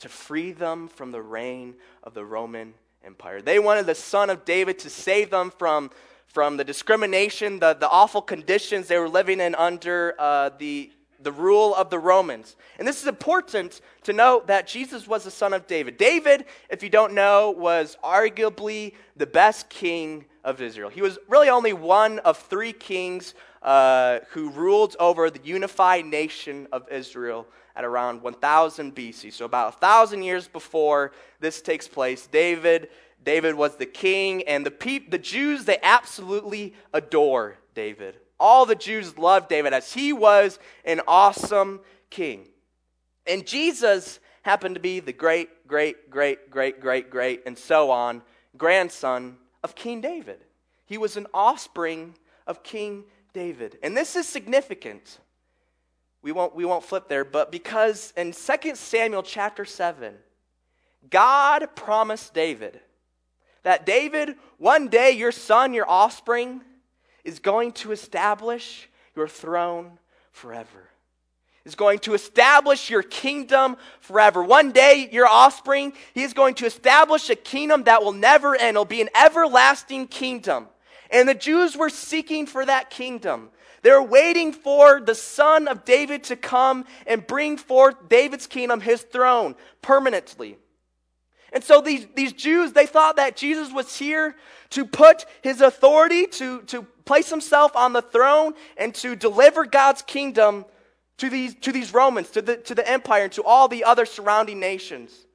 to 0.00 0.08
free 0.08 0.52
them 0.52 0.88
from 0.88 1.12
the 1.12 1.22
reign 1.22 1.74
of 2.02 2.14
the 2.14 2.24
Roman 2.24 2.74
Empire. 3.04 3.40
They 3.40 3.58
wanted 3.58 3.86
the 3.86 3.94
son 3.94 4.30
of 4.30 4.44
David 4.44 4.78
to 4.80 4.90
save 4.90 5.30
them 5.30 5.50
from, 5.50 5.90
from 6.26 6.56
the 6.56 6.64
discrimination, 6.64 7.60
the, 7.60 7.74
the 7.74 7.88
awful 7.88 8.22
conditions 8.22 8.88
they 8.88 8.98
were 8.98 9.08
living 9.08 9.40
in 9.40 9.54
under 9.54 10.14
uh, 10.18 10.50
the 10.58 10.90
the 11.24 11.32
rule 11.32 11.74
of 11.74 11.90
the 11.90 11.98
Romans. 11.98 12.56
And 12.78 12.86
this 12.86 13.00
is 13.00 13.08
important 13.08 13.80
to 14.04 14.12
note 14.12 14.46
that 14.46 14.66
Jesus 14.66 15.08
was 15.08 15.24
the 15.24 15.30
son 15.30 15.52
of 15.52 15.66
David. 15.66 15.96
David, 15.96 16.44
if 16.68 16.82
you 16.82 16.88
don't 16.88 17.14
know, 17.14 17.50
was 17.50 17.96
arguably 18.04 18.94
the 19.16 19.26
best 19.26 19.68
king 19.68 20.26
of 20.44 20.60
Israel. 20.60 20.90
He 20.90 21.02
was 21.02 21.18
really 21.28 21.48
only 21.48 21.72
one 21.72 22.18
of 22.20 22.38
three 22.38 22.72
kings 22.72 23.34
uh, 23.62 24.20
who 24.30 24.50
ruled 24.50 24.94
over 25.00 25.30
the 25.30 25.40
unified 25.42 26.04
nation 26.04 26.68
of 26.70 26.86
Israel 26.90 27.46
at 27.74 27.84
around 27.84 28.22
1000 28.22 28.94
BC. 28.94 29.32
So 29.32 29.46
about 29.46 29.74
a 29.74 29.78
thousand 29.78 30.22
years 30.22 30.46
before 30.46 31.12
this 31.40 31.62
takes 31.62 31.88
place, 31.88 32.26
David, 32.26 32.88
David 33.24 33.54
was 33.54 33.76
the 33.76 33.86
king, 33.86 34.42
and 34.42 34.64
the, 34.64 34.70
pe- 34.70 35.08
the 35.08 35.18
Jews, 35.18 35.64
they 35.64 35.78
absolutely 35.82 36.74
adore 36.92 37.56
David. 37.74 38.18
All 38.44 38.66
the 38.66 38.74
Jews 38.74 39.16
loved 39.16 39.48
David 39.48 39.72
as 39.72 39.94
he 39.94 40.12
was 40.12 40.58
an 40.84 41.00
awesome 41.08 41.80
king. 42.10 42.46
And 43.26 43.46
Jesus 43.46 44.20
happened 44.42 44.74
to 44.74 44.82
be 44.82 45.00
the 45.00 45.14
great, 45.14 45.66
great, 45.66 46.10
great, 46.10 46.50
great, 46.50 46.78
great, 46.78 47.08
great, 47.08 47.40
and 47.46 47.56
so 47.56 47.90
on 47.90 48.20
grandson 48.54 49.38
of 49.62 49.74
King 49.74 50.02
David. 50.02 50.44
He 50.84 50.98
was 50.98 51.16
an 51.16 51.26
offspring 51.32 52.16
of 52.46 52.62
King 52.62 53.04
David. 53.32 53.78
And 53.82 53.96
this 53.96 54.14
is 54.14 54.28
significant. 54.28 55.20
We 56.20 56.30
won't, 56.30 56.54
we 56.54 56.66
won't 56.66 56.84
flip 56.84 57.08
there, 57.08 57.24
but 57.24 57.50
because 57.50 58.12
in 58.14 58.32
2 58.32 58.74
Samuel 58.74 59.22
chapter 59.22 59.64
7, 59.64 60.16
God 61.08 61.74
promised 61.74 62.34
David 62.34 62.78
that 63.62 63.86
David, 63.86 64.36
one 64.58 64.88
day 64.88 65.12
your 65.12 65.32
son, 65.32 65.72
your 65.72 65.88
offspring, 65.88 66.60
is 67.24 67.38
going 67.38 67.72
to 67.72 67.92
establish 67.92 68.88
your 69.16 69.28
throne 69.28 69.98
forever. 70.32 70.88
Is 71.64 71.74
going 71.74 72.00
to 72.00 72.12
establish 72.12 72.90
your 72.90 73.02
kingdom 73.02 73.78
forever. 74.00 74.44
One 74.44 74.70
day, 74.70 75.08
your 75.10 75.26
offspring, 75.26 75.94
he 76.12 76.22
is 76.22 76.34
going 76.34 76.54
to 76.56 76.66
establish 76.66 77.30
a 77.30 77.34
kingdom 77.34 77.84
that 77.84 78.02
will 78.02 78.12
never 78.12 78.54
end. 78.54 78.76
It'll 78.76 78.84
be 78.84 79.00
an 79.00 79.08
everlasting 79.14 80.08
kingdom. 80.08 80.68
And 81.10 81.26
the 81.26 81.34
Jews 81.34 81.74
were 81.74 81.88
seeking 81.88 82.46
for 82.46 82.66
that 82.66 82.90
kingdom. 82.90 83.48
They're 83.80 84.02
waiting 84.02 84.52
for 84.52 85.00
the 85.00 85.14
son 85.14 85.68
of 85.68 85.84
David 85.84 86.24
to 86.24 86.36
come 86.36 86.84
and 87.06 87.26
bring 87.26 87.56
forth 87.56 88.08
David's 88.08 88.46
kingdom, 88.46 88.80
his 88.80 89.02
throne, 89.02 89.54
permanently. 89.80 90.58
And 91.54 91.62
so 91.62 91.80
these, 91.80 92.06
these 92.16 92.32
Jews, 92.32 92.72
they 92.72 92.84
thought 92.84 93.16
that 93.16 93.36
Jesus 93.36 93.72
was 93.72 93.96
here 93.96 94.34
to 94.70 94.84
put 94.84 95.24
his 95.40 95.60
authority, 95.60 96.26
to, 96.26 96.62
to 96.62 96.82
place 97.04 97.30
himself 97.30 97.76
on 97.76 97.92
the 97.92 98.02
throne, 98.02 98.54
and 98.76 98.92
to 98.96 99.14
deliver 99.14 99.64
God's 99.64 100.02
kingdom 100.02 100.64
to 101.18 101.30
these, 101.30 101.54
to 101.60 101.70
these 101.70 101.94
Romans, 101.94 102.30
to 102.30 102.42
the, 102.42 102.56
to 102.56 102.74
the 102.74 102.86
empire, 102.86 103.22
and 103.22 103.32
to 103.32 103.44
all 103.44 103.68
the 103.68 103.84
other 103.84 104.04
surrounding 104.04 104.58
nations. 104.58 105.26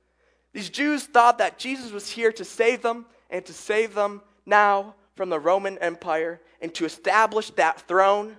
These 0.52 0.70
Jews 0.70 1.06
thought 1.06 1.38
that 1.38 1.58
Jesus 1.58 1.94
was 1.94 2.10
here 2.10 2.34
to 2.34 2.44
save 2.44 2.82
them 2.82 3.06
and 3.30 3.46
to 3.46 3.54
save 3.54 3.96
them 3.96 4.22
now 4.46 4.96
from 5.16 5.30
the 5.30 5.40
Roman 5.40 5.78
Empire 5.78 6.42
and 6.62 6.74
to 6.74 6.84
establish 6.84 7.50
that 7.52 7.80
throne, 7.88 8.36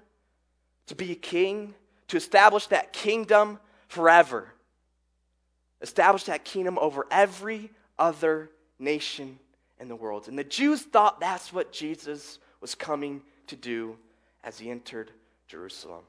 to 0.86 0.94
be 0.94 1.12
a 1.12 1.16
king, 1.16 1.74
to 2.08 2.18
establish 2.18 2.66
that 2.66 2.92
kingdom 2.92 3.58
forever 3.88 4.52
establish 5.82 6.24
that 6.24 6.44
kingdom 6.44 6.78
over 6.78 7.06
every 7.10 7.70
other 7.98 8.50
nation 8.78 9.38
in 9.78 9.88
the 9.88 9.96
world. 9.96 10.28
And 10.28 10.38
the 10.38 10.44
Jews 10.44 10.82
thought 10.82 11.20
that's 11.20 11.52
what 11.52 11.72
Jesus 11.72 12.38
was 12.60 12.74
coming 12.74 13.22
to 13.46 13.56
do 13.56 13.96
as 14.44 14.58
he 14.58 14.70
entered 14.70 15.10
Jerusalem. 15.48 16.04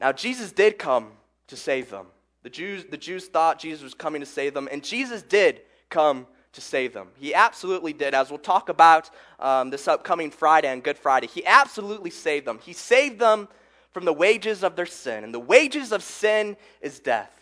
Now, 0.00 0.12
Jesus 0.12 0.52
did 0.52 0.78
come 0.78 1.08
to 1.48 1.56
save 1.56 1.90
them. 1.90 2.06
The 2.42 2.50
Jews, 2.50 2.84
the 2.88 2.96
Jews 2.96 3.26
thought 3.26 3.58
Jesus 3.58 3.82
was 3.82 3.94
coming 3.94 4.20
to 4.20 4.26
save 4.26 4.54
them, 4.54 4.68
and 4.70 4.84
Jesus 4.84 5.22
did 5.22 5.62
come 5.90 6.26
to 6.52 6.60
save 6.60 6.92
them. 6.92 7.08
He 7.16 7.34
absolutely 7.34 7.92
did, 7.92 8.14
as 8.14 8.30
we'll 8.30 8.38
talk 8.38 8.68
about 8.68 9.10
um, 9.40 9.70
this 9.70 9.88
upcoming 9.88 10.30
Friday 10.30 10.68
and 10.68 10.82
Good 10.82 10.98
Friday. 10.98 11.26
He 11.26 11.44
absolutely 11.44 12.10
saved 12.10 12.46
them. 12.46 12.60
He 12.62 12.72
saved 12.72 13.18
them 13.18 13.48
from 13.92 14.04
the 14.04 14.12
wages 14.12 14.62
of 14.62 14.76
their 14.76 14.86
sin, 14.86 15.24
and 15.24 15.34
the 15.34 15.40
wages 15.40 15.92
of 15.92 16.02
sin 16.02 16.56
is 16.80 17.00
death. 17.00 17.37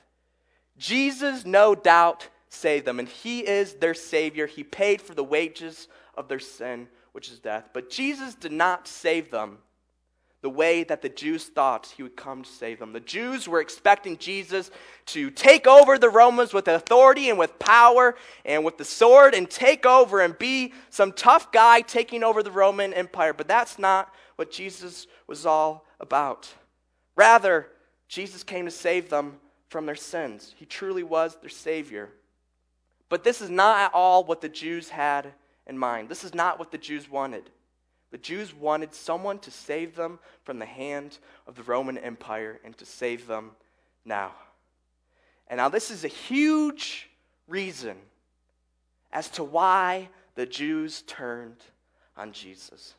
Jesus, 0.78 1.44
no 1.44 1.74
doubt, 1.74 2.28
saved 2.48 2.86
them, 2.86 2.98
and 2.98 3.08
He 3.08 3.46
is 3.46 3.74
their 3.74 3.94
Savior. 3.94 4.46
He 4.46 4.64
paid 4.64 5.00
for 5.00 5.14
the 5.14 5.24
wages 5.24 5.88
of 6.16 6.28
their 6.28 6.38
sin, 6.40 6.88
which 7.12 7.30
is 7.30 7.38
death. 7.38 7.70
But 7.72 7.90
Jesus 7.90 8.34
did 8.34 8.52
not 8.52 8.86
save 8.86 9.30
them 9.30 9.58
the 10.42 10.50
way 10.50 10.84
that 10.84 11.02
the 11.02 11.08
Jews 11.08 11.46
thought 11.46 11.92
He 11.96 12.02
would 12.02 12.16
come 12.16 12.42
to 12.42 12.48
save 12.48 12.78
them. 12.78 12.92
The 12.92 13.00
Jews 13.00 13.48
were 13.48 13.60
expecting 13.60 14.16
Jesus 14.16 14.70
to 15.06 15.30
take 15.30 15.66
over 15.66 15.98
the 15.98 16.10
Romans 16.10 16.52
with 16.52 16.68
authority 16.68 17.30
and 17.30 17.38
with 17.38 17.58
power 17.58 18.14
and 18.44 18.64
with 18.64 18.78
the 18.78 18.84
sword 18.84 19.34
and 19.34 19.50
take 19.50 19.86
over 19.86 20.20
and 20.20 20.38
be 20.38 20.72
some 20.90 21.12
tough 21.12 21.50
guy 21.52 21.80
taking 21.80 22.22
over 22.22 22.42
the 22.42 22.52
Roman 22.52 22.92
Empire. 22.92 23.32
But 23.32 23.48
that's 23.48 23.78
not 23.78 24.12
what 24.36 24.52
Jesus 24.52 25.06
was 25.26 25.46
all 25.46 25.86
about. 25.98 26.52
Rather, 27.16 27.68
Jesus 28.06 28.42
came 28.42 28.66
to 28.66 28.70
save 28.70 29.08
them 29.08 29.40
from 29.68 29.86
their 29.86 29.96
sins. 29.96 30.54
He 30.56 30.66
truly 30.66 31.02
was 31.02 31.36
their 31.36 31.50
Savior. 31.50 32.10
But 33.08 33.24
this 33.24 33.40
is 33.40 33.50
not 33.50 33.78
at 33.78 33.94
all 33.94 34.24
what 34.24 34.40
the 34.40 34.48
Jews 34.48 34.88
had 34.88 35.32
in 35.66 35.78
mind. 35.78 36.08
This 36.08 36.24
is 36.24 36.34
not 36.34 36.58
what 36.58 36.70
the 36.70 36.78
Jews 36.78 37.10
wanted. 37.10 37.50
The 38.10 38.18
Jews 38.18 38.54
wanted 38.54 38.94
someone 38.94 39.38
to 39.40 39.50
save 39.50 39.96
them 39.96 40.18
from 40.44 40.58
the 40.58 40.66
hand 40.66 41.18
of 41.46 41.56
the 41.56 41.62
Roman 41.62 41.98
Empire 41.98 42.60
and 42.64 42.76
to 42.78 42.86
save 42.86 43.26
them 43.26 43.52
now. 44.04 44.32
And 45.48 45.58
now, 45.58 45.68
this 45.68 45.90
is 45.90 46.04
a 46.04 46.08
huge 46.08 47.08
reason 47.46 47.96
as 49.12 49.28
to 49.30 49.44
why 49.44 50.08
the 50.34 50.46
Jews 50.46 51.02
turned 51.02 51.56
on 52.16 52.32
Jesus. 52.32 52.94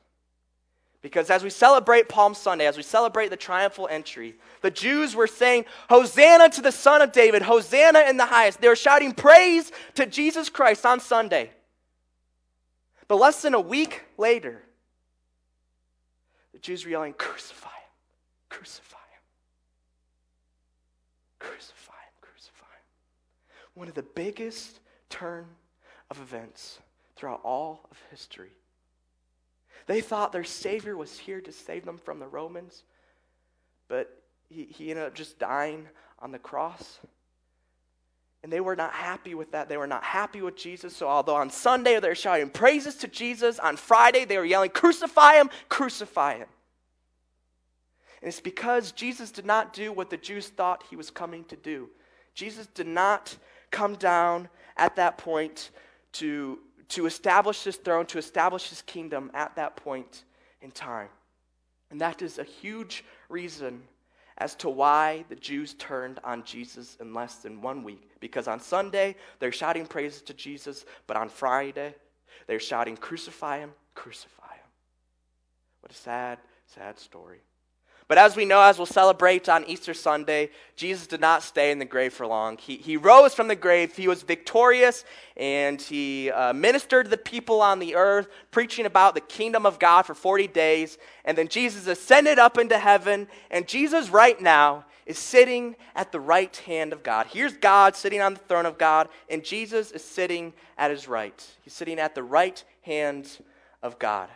Because 1.08 1.30
as 1.30 1.42
we 1.42 1.50
celebrate 1.50 2.10
Palm 2.10 2.34
Sunday, 2.34 2.68
as 2.68 2.76
we 2.76 2.84
celebrate 2.84 3.30
the 3.30 3.38
triumphal 3.38 3.88
entry, 3.90 4.36
the 4.62 4.70
Jews 4.70 5.16
were 5.16 5.26
saying, 5.26 5.64
Hosanna 5.90 6.50
to 6.50 6.62
the 6.62 6.72
Son 6.72 7.02
of 7.02 7.14
David, 7.14 7.44
Hosanna 7.44 8.02
in 8.10 8.18
the 8.18 8.26
highest. 8.26 8.60
They 8.60 8.68
were 8.68 8.76
shouting 8.76 9.14
praise 9.14 9.72
to 9.96 10.06
Jesus 10.06 10.50
Christ 10.50 10.86
on 10.86 11.00
Sunday. 11.00 11.52
But 13.08 13.16
less 13.16 13.42
than 13.42 13.54
a 13.54 13.60
week 13.62 14.04
later, 14.18 14.62
the 16.52 16.60
Jews 16.60 16.84
were 16.84 16.92
yelling, 16.92 17.14
Crucify 17.14 17.70
him, 17.70 17.92
crucify 18.50 18.98
him, 18.98 19.24
crucify 21.40 21.94
him, 21.94 22.14
crucify 22.20 22.66
him. 22.66 23.70
One 23.76 23.88
of 23.88 23.94
the 23.94 24.04
biggest 24.04 24.82
turn 25.10 25.46
of 26.12 26.20
events 26.20 26.80
throughout 27.16 27.40
all 27.46 27.88
of 27.90 27.98
history 28.12 28.52
they 29.88 30.02
thought 30.02 30.32
their 30.32 30.44
Savior 30.44 30.96
was 30.96 31.18
here 31.18 31.42
to 31.42 31.52
save 31.52 31.86
them 31.86 31.98
from 31.98 32.20
the 32.20 32.28
Romans, 32.28 32.84
but 33.88 34.22
he, 34.50 34.66
he 34.66 34.92
ended 34.92 35.06
up 35.06 35.16
just 35.16 35.40
dying 35.40 35.88
on 36.20 36.32
the 36.32 36.40
cross. 36.40 37.00
And 38.44 38.52
they 38.52 38.60
were 38.60 38.76
not 38.76 38.94
happy 38.94 39.34
with 39.34 39.52
that. 39.52 39.68
They 39.68 39.78
were 39.78 39.88
not 39.88 40.04
happy 40.04 40.42
with 40.42 40.56
Jesus. 40.56 40.96
So, 40.96 41.08
although 41.08 41.36
on 41.36 41.50
Sunday 41.50 42.00
they 42.00 42.10
were 42.10 42.16
shouting 42.16 42.50
praises 42.50 42.96
to 42.98 43.08
Jesus, 43.08 43.60
on 43.60 43.78
Friday 43.78 44.26
they 44.26 44.38
were 44.38 44.46
yelling, 44.46 44.70
Crucify 44.70 45.36
him, 45.36 45.50
crucify 45.70 46.38
him. 46.38 46.48
And 48.22 48.30
it's 48.30 48.40
because 48.40 48.92
Jesus 48.92 49.32
did 49.32 49.46
not 49.46 49.74
do 49.74 49.92
what 49.92 50.10
the 50.10 50.18
Jews 50.18 50.50
thought 50.50 50.84
he 50.90 50.96
was 50.96 51.10
coming 51.10 51.46
to 51.46 51.56
do. 51.56 51.90
Jesus 52.34 52.68
did 52.68 52.88
not 52.88 53.36
come 53.72 53.96
down 53.96 54.50
at 54.76 54.96
that 54.96 55.18
point 55.18 55.72
to 56.14 56.60
to 56.90 57.06
establish 57.06 57.64
his 57.64 57.76
throne, 57.76 58.06
to 58.08 58.18
establish 58.18 58.70
his 58.70 58.82
kingdom 58.82 59.32
at 59.34 59.56
that 59.56 59.76
point 59.76 60.24
in 60.62 60.72
time. 60.72 61.10
And 61.92 62.02
that 62.02 62.22
is 62.22 62.38
a 62.38 62.44
huge 62.44 63.04
reason 63.30 63.82
as 64.38 64.56
to 64.56 64.70
why 64.70 65.26
the 65.30 65.36
Jews 65.36 65.74
turned 65.76 66.20
on 66.24 66.44
Jesus 66.44 66.98
in 67.00 67.14
less 67.14 67.38
than 67.38 67.62
one 67.62 67.84
week. 67.84 68.10
Because 68.20 68.48
on 68.48 68.60
Sunday, 68.60 69.16
they're 69.40 69.52
shouting 69.52 69.86
praises 69.86 70.22
to 70.24 70.34
Jesus, 70.34 70.86
but 71.08 71.18
on 71.18 71.30
Friday, 71.30 71.96
they're 72.46 72.60
shouting, 72.60 72.96
Crucify 72.96 73.60
him, 73.60 73.72
crucify 73.96 74.54
him. 74.54 74.70
What 75.82 75.92
a 75.92 75.96
sad, 75.96 76.40
sad 76.68 77.00
story. 77.00 77.40
But 78.08 78.18
as 78.18 78.38
we 78.38 78.46
know, 78.46 78.62
as 78.62 78.78
we'll 78.78 78.86
celebrate 78.86 79.50
on 79.50 79.66
Easter 79.66 79.94
Sunday, 79.94 80.50
Jesus 80.78 81.08
did 81.08 81.20
not 81.20 81.44
stay 81.44 81.72
in 81.72 81.80
the 81.80 81.86
grave 81.86 82.14
for 82.14 82.26
long. 82.26 82.58
He, 82.58 82.78
he 82.78 82.96
rose 82.96 83.34
from 83.34 83.50
the 83.50 83.56
grave, 83.56 83.96
he 83.98 84.08
was 84.08 84.22
victorious, 84.22 85.04
and 85.36 85.82
he 85.82 86.32
uh, 86.32 86.54
ministered 86.54 87.08
to 87.08 87.10
the 87.10 87.18
people 87.18 87.62
on 87.62 87.80
the 87.80 87.96
earth, 87.96 88.30
preaching 88.50 88.86
about 88.86 89.14
the 89.14 89.22
kingdom 89.22 89.66
of 89.66 89.78
God 89.78 90.04
for 90.04 90.14
40 90.14 90.48
days. 90.48 90.98
And 91.26 91.38
then 91.38 91.50
Jesus 91.50 91.86
ascended 91.86 92.40
up 92.40 92.58
into 92.58 92.80
heaven, 92.80 93.28
and 93.52 93.68
Jesus, 93.68 94.10
right 94.10 94.40
now, 94.40 94.86
is 95.06 95.20
sitting 95.20 95.76
at 95.94 96.14
the 96.14 96.20
right 96.20 96.56
hand 96.56 96.94
of 96.94 97.04
God. 97.04 97.28
Here's 97.28 97.58
God 97.58 97.98
sitting 97.98 98.22
on 98.22 98.36
the 98.36 98.40
throne 98.40 98.66
of 98.66 98.78
God, 98.78 99.10
and 99.30 99.44
Jesus 99.44 99.92
is 99.92 100.04
sitting 100.04 100.54
at 100.78 100.92
his 100.92 101.10
right. 101.10 101.46
He's 101.62 101.74
sitting 101.74 102.00
at 102.00 102.16
the 102.16 102.24
right 102.24 102.64
hand 102.84 103.30
of 103.84 104.00
God. 104.00 104.30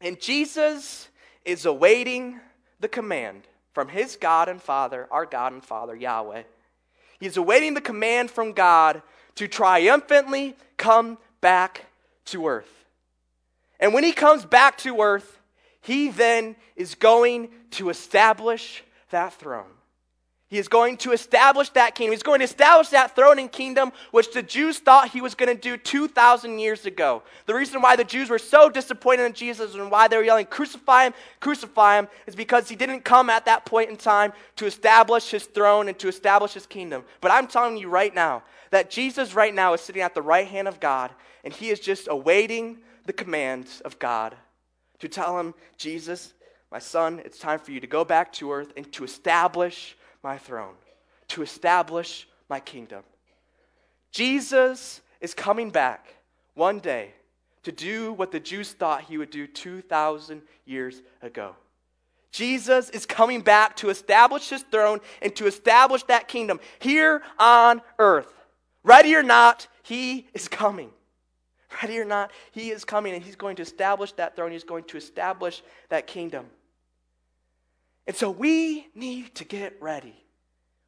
And 0.00 0.20
Jesus 0.20 1.08
is 1.44 1.66
awaiting 1.66 2.40
the 2.80 2.88
command 2.88 3.42
from 3.72 3.88
his 3.88 4.16
God 4.16 4.48
and 4.48 4.60
Father, 4.60 5.06
our 5.10 5.26
God 5.26 5.52
and 5.52 5.64
Father, 5.64 5.94
Yahweh. 5.94 6.42
He's 7.20 7.36
awaiting 7.36 7.74
the 7.74 7.80
command 7.80 8.30
from 8.30 8.52
God 8.52 9.02
to 9.36 9.46
triumphantly 9.46 10.56
come 10.76 11.18
back 11.40 11.86
to 12.26 12.46
earth. 12.46 12.84
And 13.78 13.94
when 13.94 14.04
he 14.04 14.12
comes 14.12 14.44
back 14.44 14.78
to 14.78 15.00
earth, 15.00 15.38
he 15.80 16.10
then 16.10 16.56
is 16.76 16.94
going 16.94 17.50
to 17.72 17.90
establish 17.90 18.82
that 19.10 19.34
throne. 19.34 19.70
He 20.50 20.58
is 20.58 20.66
going 20.66 20.96
to 20.98 21.12
establish 21.12 21.70
that 21.70 21.94
kingdom. 21.94 22.12
He's 22.12 22.24
going 22.24 22.40
to 22.40 22.44
establish 22.44 22.88
that 22.88 23.14
throne 23.14 23.38
and 23.38 23.50
kingdom 23.50 23.92
which 24.10 24.32
the 24.32 24.42
Jews 24.42 24.80
thought 24.80 25.10
he 25.10 25.20
was 25.20 25.36
going 25.36 25.48
to 25.48 25.60
do 25.60 25.76
2,000 25.76 26.58
years 26.58 26.86
ago. 26.86 27.22
The 27.46 27.54
reason 27.54 27.80
why 27.80 27.94
the 27.94 28.02
Jews 28.02 28.28
were 28.28 28.38
so 28.40 28.68
disappointed 28.68 29.26
in 29.26 29.32
Jesus 29.32 29.76
and 29.76 29.92
why 29.92 30.08
they 30.08 30.16
were 30.16 30.24
yelling, 30.24 30.46
Crucify 30.46 31.06
him, 31.06 31.14
crucify 31.38 32.00
him, 32.00 32.08
is 32.26 32.34
because 32.34 32.68
he 32.68 32.74
didn't 32.74 33.04
come 33.04 33.30
at 33.30 33.44
that 33.44 33.64
point 33.64 33.90
in 33.90 33.96
time 33.96 34.32
to 34.56 34.66
establish 34.66 35.30
his 35.30 35.44
throne 35.44 35.86
and 35.86 35.96
to 36.00 36.08
establish 36.08 36.52
his 36.52 36.66
kingdom. 36.66 37.04
But 37.20 37.30
I'm 37.30 37.46
telling 37.46 37.76
you 37.76 37.88
right 37.88 38.12
now 38.12 38.42
that 38.70 38.90
Jesus 38.90 39.34
right 39.34 39.54
now 39.54 39.72
is 39.74 39.80
sitting 39.80 40.02
at 40.02 40.16
the 40.16 40.22
right 40.22 40.48
hand 40.48 40.66
of 40.66 40.80
God 40.80 41.12
and 41.44 41.54
he 41.54 41.70
is 41.70 41.78
just 41.78 42.08
awaiting 42.10 42.78
the 43.06 43.12
commands 43.12 43.80
of 43.82 44.00
God 44.00 44.34
to 44.98 45.06
tell 45.06 45.38
him, 45.38 45.54
Jesus, 45.76 46.34
my 46.72 46.80
son, 46.80 47.20
it's 47.24 47.38
time 47.38 47.60
for 47.60 47.70
you 47.70 47.78
to 47.78 47.86
go 47.86 48.04
back 48.04 48.32
to 48.32 48.50
earth 48.50 48.72
and 48.76 48.90
to 48.92 49.04
establish 49.04 49.96
my 50.22 50.38
throne, 50.38 50.74
to 51.28 51.42
establish 51.42 52.28
my 52.48 52.60
kingdom. 52.60 53.02
Jesus 54.12 55.00
is 55.20 55.34
coming 55.34 55.70
back 55.70 56.14
one 56.54 56.78
day 56.78 57.12
to 57.62 57.72
do 57.72 58.12
what 58.12 58.32
the 58.32 58.40
Jews 58.40 58.72
thought 58.72 59.02
he 59.02 59.18
would 59.18 59.30
do 59.30 59.46
2,000 59.46 60.42
years 60.64 61.02
ago. 61.22 61.54
Jesus 62.32 62.90
is 62.90 63.06
coming 63.06 63.40
back 63.40 63.76
to 63.76 63.90
establish 63.90 64.48
his 64.48 64.62
throne 64.62 65.00
and 65.20 65.34
to 65.36 65.46
establish 65.46 66.02
that 66.04 66.28
kingdom 66.28 66.60
here 66.78 67.22
on 67.38 67.82
earth. 67.98 68.32
Ready 68.82 69.14
or 69.14 69.22
not, 69.22 69.66
he 69.82 70.28
is 70.32 70.48
coming. 70.48 70.90
Ready 71.82 71.98
or 71.98 72.04
not, 72.04 72.30
he 72.52 72.70
is 72.70 72.84
coming 72.84 73.14
and 73.14 73.22
he's 73.22 73.36
going 73.36 73.56
to 73.56 73.62
establish 73.62 74.12
that 74.12 74.36
throne. 74.36 74.52
He's 74.52 74.64
going 74.64 74.84
to 74.84 74.96
establish 74.96 75.62
that 75.88 76.06
kingdom. 76.06 76.46
And 78.10 78.16
so 78.16 78.28
we 78.28 78.88
need 78.92 79.36
to 79.36 79.44
get 79.44 79.80
ready. 79.80 80.16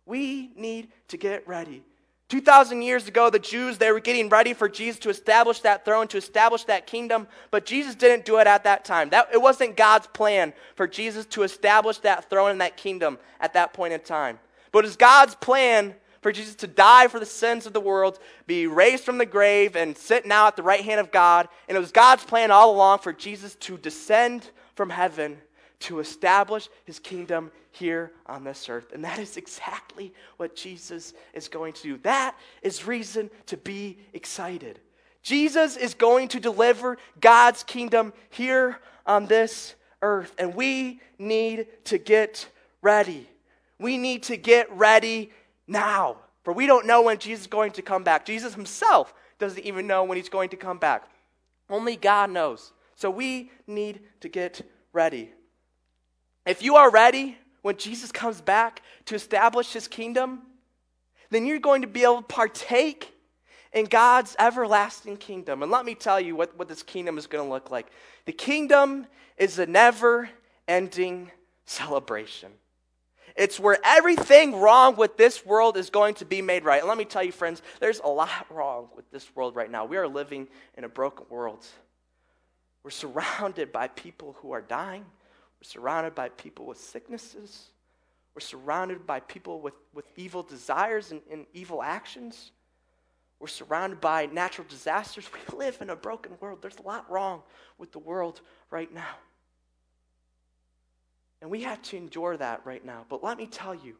We 0.06 0.50
need 0.56 0.88
to 1.06 1.16
get 1.16 1.46
ready. 1.46 1.84
2,000 2.30 2.82
years 2.82 3.06
ago, 3.06 3.30
the 3.30 3.38
Jews, 3.38 3.78
they 3.78 3.92
were 3.92 4.00
getting 4.00 4.28
ready 4.28 4.54
for 4.54 4.68
Jesus 4.68 4.98
to 5.02 5.08
establish 5.08 5.60
that 5.60 5.84
throne, 5.84 6.08
to 6.08 6.16
establish 6.16 6.64
that 6.64 6.88
kingdom, 6.88 7.28
but 7.52 7.64
Jesus 7.64 7.94
didn't 7.94 8.24
do 8.24 8.38
it 8.38 8.48
at 8.48 8.64
that 8.64 8.84
time. 8.84 9.10
That, 9.10 9.28
it 9.32 9.40
wasn't 9.40 9.76
God's 9.76 10.08
plan 10.08 10.52
for 10.74 10.88
Jesus 10.88 11.24
to 11.26 11.44
establish 11.44 11.98
that 11.98 12.28
throne 12.28 12.50
and 12.50 12.60
that 12.60 12.76
kingdom 12.76 13.18
at 13.38 13.52
that 13.52 13.72
point 13.72 13.92
in 13.92 14.00
time. 14.00 14.40
But 14.72 14.84
it's 14.84 14.96
God's 14.96 15.36
plan 15.36 15.94
for 16.22 16.32
Jesus 16.32 16.56
to 16.56 16.66
die 16.66 17.06
for 17.06 17.20
the 17.20 17.24
sins 17.24 17.66
of 17.66 17.72
the 17.72 17.78
world, 17.78 18.18
be 18.48 18.66
raised 18.66 19.04
from 19.04 19.18
the 19.18 19.26
grave, 19.26 19.76
and 19.76 19.96
sit 19.96 20.26
now 20.26 20.48
at 20.48 20.56
the 20.56 20.64
right 20.64 20.84
hand 20.84 20.98
of 20.98 21.12
God. 21.12 21.48
And 21.68 21.76
it 21.76 21.80
was 21.80 21.92
God's 21.92 22.24
plan 22.24 22.50
all 22.50 22.74
along 22.74 22.98
for 22.98 23.12
Jesus 23.12 23.54
to 23.60 23.78
descend 23.78 24.50
from 24.74 24.90
heaven 24.90 25.38
to 25.82 26.00
establish 26.00 26.68
his 26.84 26.98
kingdom 26.98 27.50
here 27.70 28.12
on 28.26 28.44
this 28.44 28.68
earth. 28.68 28.92
And 28.92 29.04
that 29.04 29.18
is 29.18 29.36
exactly 29.36 30.12
what 30.36 30.56
Jesus 30.56 31.14
is 31.34 31.48
going 31.48 31.72
to 31.74 31.82
do. 31.82 31.98
That 31.98 32.36
is 32.62 32.86
reason 32.86 33.30
to 33.46 33.56
be 33.56 33.98
excited. 34.12 34.80
Jesus 35.22 35.76
is 35.76 35.94
going 35.94 36.28
to 36.28 36.40
deliver 36.40 36.98
God's 37.20 37.62
kingdom 37.62 38.12
here 38.30 38.78
on 39.06 39.26
this 39.26 39.74
earth. 40.02 40.34
And 40.38 40.54
we 40.54 41.00
need 41.18 41.66
to 41.84 41.98
get 41.98 42.48
ready. 42.82 43.28
We 43.78 43.98
need 43.98 44.24
to 44.24 44.36
get 44.36 44.70
ready 44.76 45.30
now. 45.66 46.16
For 46.44 46.52
we 46.52 46.66
don't 46.66 46.86
know 46.86 47.02
when 47.02 47.18
Jesus 47.18 47.42
is 47.42 47.46
going 47.46 47.72
to 47.72 47.82
come 47.82 48.02
back. 48.02 48.26
Jesus 48.26 48.54
himself 48.54 49.14
doesn't 49.38 49.64
even 49.64 49.86
know 49.86 50.04
when 50.04 50.16
he's 50.16 50.28
going 50.28 50.48
to 50.50 50.56
come 50.56 50.78
back. 50.78 51.08
Only 51.70 51.96
God 51.96 52.30
knows. 52.30 52.72
So 52.96 53.10
we 53.10 53.50
need 53.66 54.00
to 54.20 54.28
get 54.28 54.62
ready. 54.92 55.32
If 56.44 56.62
you 56.62 56.76
are 56.76 56.90
ready 56.90 57.36
when 57.62 57.76
Jesus 57.76 58.10
comes 58.10 58.40
back 58.40 58.82
to 59.06 59.14
establish 59.14 59.72
his 59.72 59.88
kingdom, 59.88 60.42
then 61.30 61.46
you're 61.46 61.58
going 61.58 61.82
to 61.82 61.88
be 61.88 62.02
able 62.02 62.18
to 62.18 62.22
partake 62.22 63.12
in 63.72 63.86
God's 63.86 64.36
everlasting 64.38 65.16
kingdom. 65.16 65.62
And 65.62 65.70
let 65.72 65.84
me 65.84 65.94
tell 65.94 66.20
you 66.20 66.36
what, 66.36 66.58
what 66.58 66.68
this 66.68 66.82
kingdom 66.82 67.16
is 67.16 67.26
going 67.26 67.44
to 67.44 67.50
look 67.50 67.70
like. 67.70 67.86
The 68.26 68.32
kingdom 68.32 69.06
is 69.38 69.58
a 69.58 69.66
never 69.66 70.28
ending 70.68 71.30
celebration. 71.64 72.52
It's 73.34 73.58
where 73.58 73.78
everything 73.82 74.56
wrong 74.56 74.96
with 74.96 75.16
this 75.16 75.46
world 75.46 75.76
is 75.76 75.88
going 75.88 76.14
to 76.16 76.26
be 76.26 76.42
made 76.42 76.64
right. 76.64 76.80
And 76.80 76.88
let 76.88 76.98
me 76.98 77.06
tell 77.06 77.22
you, 77.22 77.32
friends, 77.32 77.62
there's 77.80 78.00
a 78.00 78.08
lot 78.08 78.30
wrong 78.50 78.88
with 78.94 79.10
this 79.10 79.34
world 79.34 79.56
right 79.56 79.70
now. 79.70 79.84
We 79.84 79.96
are 79.96 80.08
living 80.08 80.48
in 80.76 80.84
a 80.84 80.88
broken 80.88 81.26
world. 81.30 81.64
We're 82.84 82.90
surrounded 82.90 83.72
by 83.72 83.88
people 83.88 84.36
who 84.40 84.52
are 84.52 84.60
dying. 84.60 85.06
We're 85.62 85.68
surrounded 85.68 86.16
by 86.16 86.28
people 86.30 86.66
with 86.66 86.78
sicknesses. 86.78 87.66
We're 88.34 88.40
surrounded 88.40 89.06
by 89.06 89.20
people 89.20 89.60
with, 89.60 89.74
with 89.94 90.06
evil 90.16 90.42
desires 90.42 91.12
and, 91.12 91.20
and 91.30 91.46
evil 91.54 91.84
actions. 91.84 92.50
We're 93.38 93.46
surrounded 93.46 94.00
by 94.00 94.26
natural 94.26 94.66
disasters. 94.68 95.30
We 95.52 95.56
live 95.56 95.80
in 95.80 95.90
a 95.90 95.94
broken 95.94 96.32
world. 96.40 96.62
There's 96.62 96.78
a 96.78 96.82
lot 96.82 97.08
wrong 97.08 97.42
with 97.78 97.92
the 97.92 98.00
world 98.00 98.40
right 98.72 98.92
now. 98.92 99.14
And 101.40 101.48
we 101.48 101.62
have 101.62 101.80
to 101.82 101.96
endure 101.96 102.36
that 102.36 102.62
right 102.66 102.84
now. 102.84 103.06
But 103.08 103.22
let 103.22 103.38
me 103.38 103.46
tell 103.46 103.76
you, 103.76 103.94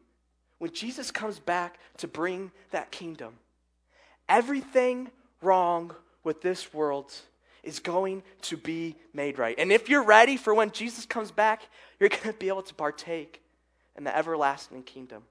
when 0.57 0.73
Jesus 0.73 1.11
comes 1.11 1.39
back 1.39 1.79
to 1.99 2.09
bring 2.09 2.51
that 2.71 2.91
kingdom, 2.91 3.35
everything 4.27 5.11
wrong 5.41 5.95
with 6.25 6.41
this 6.41 6.73
world 6.73 7.13
is 7.63 7.79
going 7.79 8.23
to 8.43 8.57
be 8.57 8.95
made 9.13 9.39
right. 9.39 9.57
And 9.57 9.71
if 9.71 9.89
you're 9.89 10.03
ready 10.03 10.37
for 10.37 10.53
when 10.53 10.71
Jesus 10.71 11.05
comes 11.05 11.31
back, 11.31 11.63
you're 11.99 12.09
going 12.09 12.21
to 12.23 12.33
be 12.33 12.49
able 12.49 12.63
to 12.63 12.73
partake 12.73 13.41
in 13.97 14.03
the 14.03 14.15
everlasting 14.15 14.83
kingdom. 14.83 15.23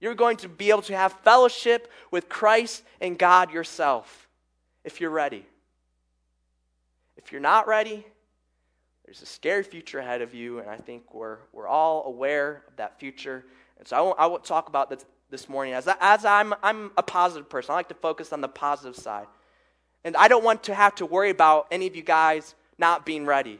You're 0.00 0.14
going 0.14 0.36
to 0.38 0.48
be 0.48 0.70
able 0.70 0.82
to 0.82 0.96
have 0.96 1.12
fellowship 1.24 1.90
with 2.10 2.28
Christ 2.28 2.82
and 3.00 3.18
God 3.18 3.52
yourself 3.52 4.28
if 4.82 5.00
you're 5.00 5.10
ready. 5.10 5.46
If 7.16 7.32
you're 7.32 7.40
not 7.40 7.66
ready, 7.66 8.04
there's 9.04 9.22
a 9.22 9.26
scary 9.26 9.62
future 9.62 9.98
ahead 9.98 10.22
of 10.22 10.34
you, 10.34 10.58
and 10.58 10.68
I 10.68 10.76
think 10.76 11.14
we're, 11.14 11.38
we're 11.52 11.68
all 11.68 12.04
aware 12.06 12.64
of 12.68 12.76
that 12.76 12.98
future. 12.98 13.44
And 13.78 13.86
so 13.86 13.96
I 13.96 14.00
won't, 14.00 14.20
I 14.20 14.26
won't 14.26 14.44
talk 14.44 14.68
about 14.68 14.90
this 14.90 15.04
this 15.30 15.48
morning. 15.48 15.74
As, 15.74 15.88
as 16.00 16.24
I'm, 16.24 16.54
I'm 16.62 16.92
a 16.96 17.02
positive 17.02 17.48
person, 17.48 17.72
I 17.72 17.74
like 17.74 17.88
to 17.88 17.94
focus 17.94 18.32
on 18.32 18.40
the 18.40 18.48
positive 18.48 18.94
side. 18.94 19.26
And 20.04 20.16
I 20.16 20.28
don't 20.28 20.44
want 20.44 20.64
to 20.64 20.74
have 20.74 20.94
to 20.96 21.06
worry 21.06 21.30
about 21.30 21.66
any 21.70 21.86
of 21.86 21.96
you 21.96 22.02
guys 22.02 22.54
not 22.78 23.06
being 23.06 23.24
ready. 23.24 23.58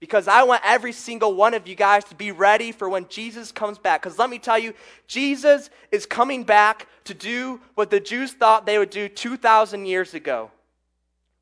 Because 0.00 0.28
I 0.28 0.42
want 0.42 0.62
every 0.64 0.92
single 0.92 1.34
one 1.34 1.54
of 1.54 1.66
you 1.66 1.74
guys 1.74 2.04
to 2.04 2.14
be 2.14 2.30
ready 2.32 2.72
for 2.72 2.88
when 2.88 3.08
Jesus 3.08 3.52
comes 3.52 3.78
back. 3.78 4.02
Because 4.02 4.18
let 4.18 4.28
me 4.28 4.38
tell 4.38 4.58
you, 4.58 4.74
Jesus 5.06 5.70
is 5.90 6.04
coming 6.06 6.44
back 6.44 6.86
to 7.04 7.14
do 7.14 7.60
what 7.74 7.90
the 7.90 8.00
Jews 8.00 8.32
thought 8.32 8.66
they 8.66 8.78
would 8.78 8.90
do 8.90 9.08
2,000 9.08 9.86
years 9.86 10.14
ago. 10.14 10.50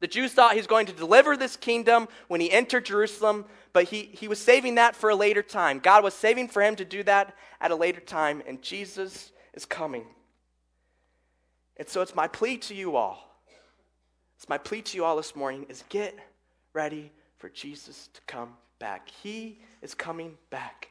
The 0.01 0.07
Jews 0.07 0.33
thought 0.33 0.55
he's 0.55 0.67
going 0.67 0.87
to 0.87 0.93
deliver 0.93 1.37
this 1.37 1.57
kingdom 1.57 2.09
when 2.29 2.41
he 2.41 2.51
entered 2.51 2.85
Jerusalem, 2.85 3.47
but 3.73 3.85
he, 3.85 4.03
he 4.13 4.29
was 4.29 4.39
saving 4.39 4.75
that 4.77 4.95
for 4.95 5.11
a 5.11 5.17
later 5.17 5.43
time. 5.43 5.79
God 5.79 6.05
was 6.05 6.15
saving 6.15 6.49
for 6.49 6.63
him 6.63 6.77
to 6.77 6.85
do 6.85 7.03
that 7.05 7.35
at 7.61 7.71
a 7.71 7.77
later 7.77 8.01
time, 8.01 8.43
and 8.47 8.61
Jesus 8.61 9.33
is 9.55 9.65
coming. 9.65 10.05
And 11.77 11.89
so 11.89 12.03
it's 12.03 12.15
my 12.15 12.29
plea 12.29 12.59
to 12.59 12.75
you 12.75 12.97
all 12.97 13.34
so, 14.45 14.49
my 14.51 14.59
plea 14.59 14.83
to 14.83 14.97
you 14.99 15.07
all 15.07 15.17
this 15.17 15.35
morning 15.35 15.65
is 15.71 15.85
get 15.89 16.19
ready 16.75 17.11
for 17.39 17.49
Jesus 17.49 18.11
to 18.13 18.21
come 18.27 18.51
back. 18.79 19.09
He 19.23 19.59
is 19.81 19.95
coming 19.95 20.37
back. 20.51 20.91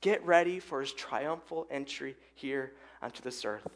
Get 0.00 0.24
ready 0.24 0.60
for 0.60 0.80
his 0.80 0.92
triumphal 0.92 1.66
entry 1.68 2.14
here 2.36 2.70
onto 3.02 3.24
this 3.24 3.44
earth. 3.44 3.66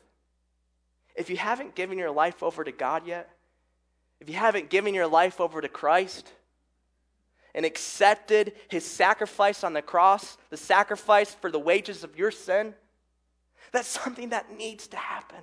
If 1.16 1.28
you 1.28 1.36
haven't 1.36 1.74
given 1.74 1.98
your 1.98 2.12
life 2.12 2.40
over 2.40 2.62
to 2.62 2.70
God 2.70 3.04
yet, 3.04 3.28
if 4.20 4.28
you 4.28 4.36
haven't 4.36 4.70
given 4.70 4.94
your 4.94 5.08
life 5.08 5.40
over 5.40 5.60
to 5.60 5.68
Christ 5.68 6.32
and 7.52 7.66
accepted 7.66 8.52
his 8.68 8.84
sacrifice 8.84 9.64
on 9.64 9.72
the 9.72 9.82
cross, 9.82 10.38
the 10.50 10.56
sacrifice 10.56 11.34
for 11.34 11.50
the 11.50 11.58
wages 11.58 12.04
of 12.04 12.16
your 12.16 12.30
sin, 12.30 12.74
that's 13.72 13.88
something 13.88 14.28
that 14.28 14.56
needs 14.56 14.86
to 14.86 14.96
happen. 14.96 15.40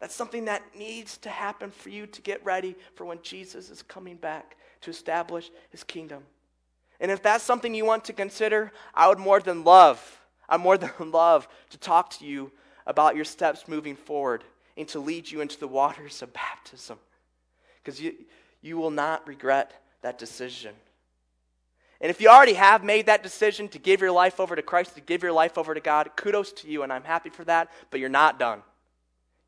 That's 0.00 0.14
something 0.14 0.44
that 0.44 0.62
needs 0.76 1.16
to 1.18 1.30
happen 1.30 1.70
for 1.70 1.88
you 1.88 2.06
to 2.06 2.22
get 2.22 2.44
ready 2.44 2.76
for 2.94 3.04
when 3.04 3.18
Jesus 3.22 3.70
is 3.70 3.82
coming 3.82 4.16
back 4.16 4.56
to 4.82 4.90
establish 4.90 5.50
his 5.70 5.82
kingdom. 5.82 6.22
And 7.00 7.10
if 7.10 7.22
that's 7.22 7.44
something 7.44 7.74
you 7.74 7.84
want 7.84 8.04
to 8.06 8.12
consider, 8.12 8.72
I 8.94 9.08
would 9.08 9.18
more 9.18 9.40
than 9.40 9.64
love, 9.64 10.20
I 10.48 10.56
more 10.56 10.78
than 10.78 11.10
love 11.10 11.48
to 11.70 11.78
talk 11.78 12.10
to 12.18 12.26
you 12.26 12.52
about 12.86 13.16
your 13.16 13.24
steps 13.24 13.68
moving 13.68 13.96
forward 13.96 14.44
and 14.76 14.86
to 14.88 15.00
lead 15.00 15.30
you 15.30 15.40
into 15.40 15.58
the 15.58 15.68
waters 15.68 16.22
of 16.22 16.32
baptism. 16.32 16.98
Because 17.82 18.00
you, 18.00 18.14
you 18.60 18.76
will 18.76 18.90
not 18.90 19.26
regret 19.26 19.72
that 20.02 20.18
decision. 20.18 20.74
And 22.00 22.10
if 22.10 22.20
you 22.20 22.28
already 22.28 22.52
have 22.52 22.84
made 22.84 23.06
that 23.06 23.22
decision 23.22 23.68
to 23.68 23.78
give 23.78 24.02
your 24.02 24.12
life 24.12 24.38
over 24.38 24.54
to 24.54 24.62
Christ, 24.62 24.94
to 24.96 25.00
give 25.00 25.22
your 25.22 25.32
life 25.32 25.56
over 25.56 25.72
to 25.72 25.80
God, 25.80 26.10
kudos 26.16 26.52
to 26.52 26.68
you, 26.68 26.82
and 26.82 26.92
I'm 26.92 27.04
happy 27.04 27.30
for 27.30 27.44
that, 27.44 27.70
but 27.90 28.00
you're 28.00 28.10
not 28.10 28.38
done. 28.38 28.62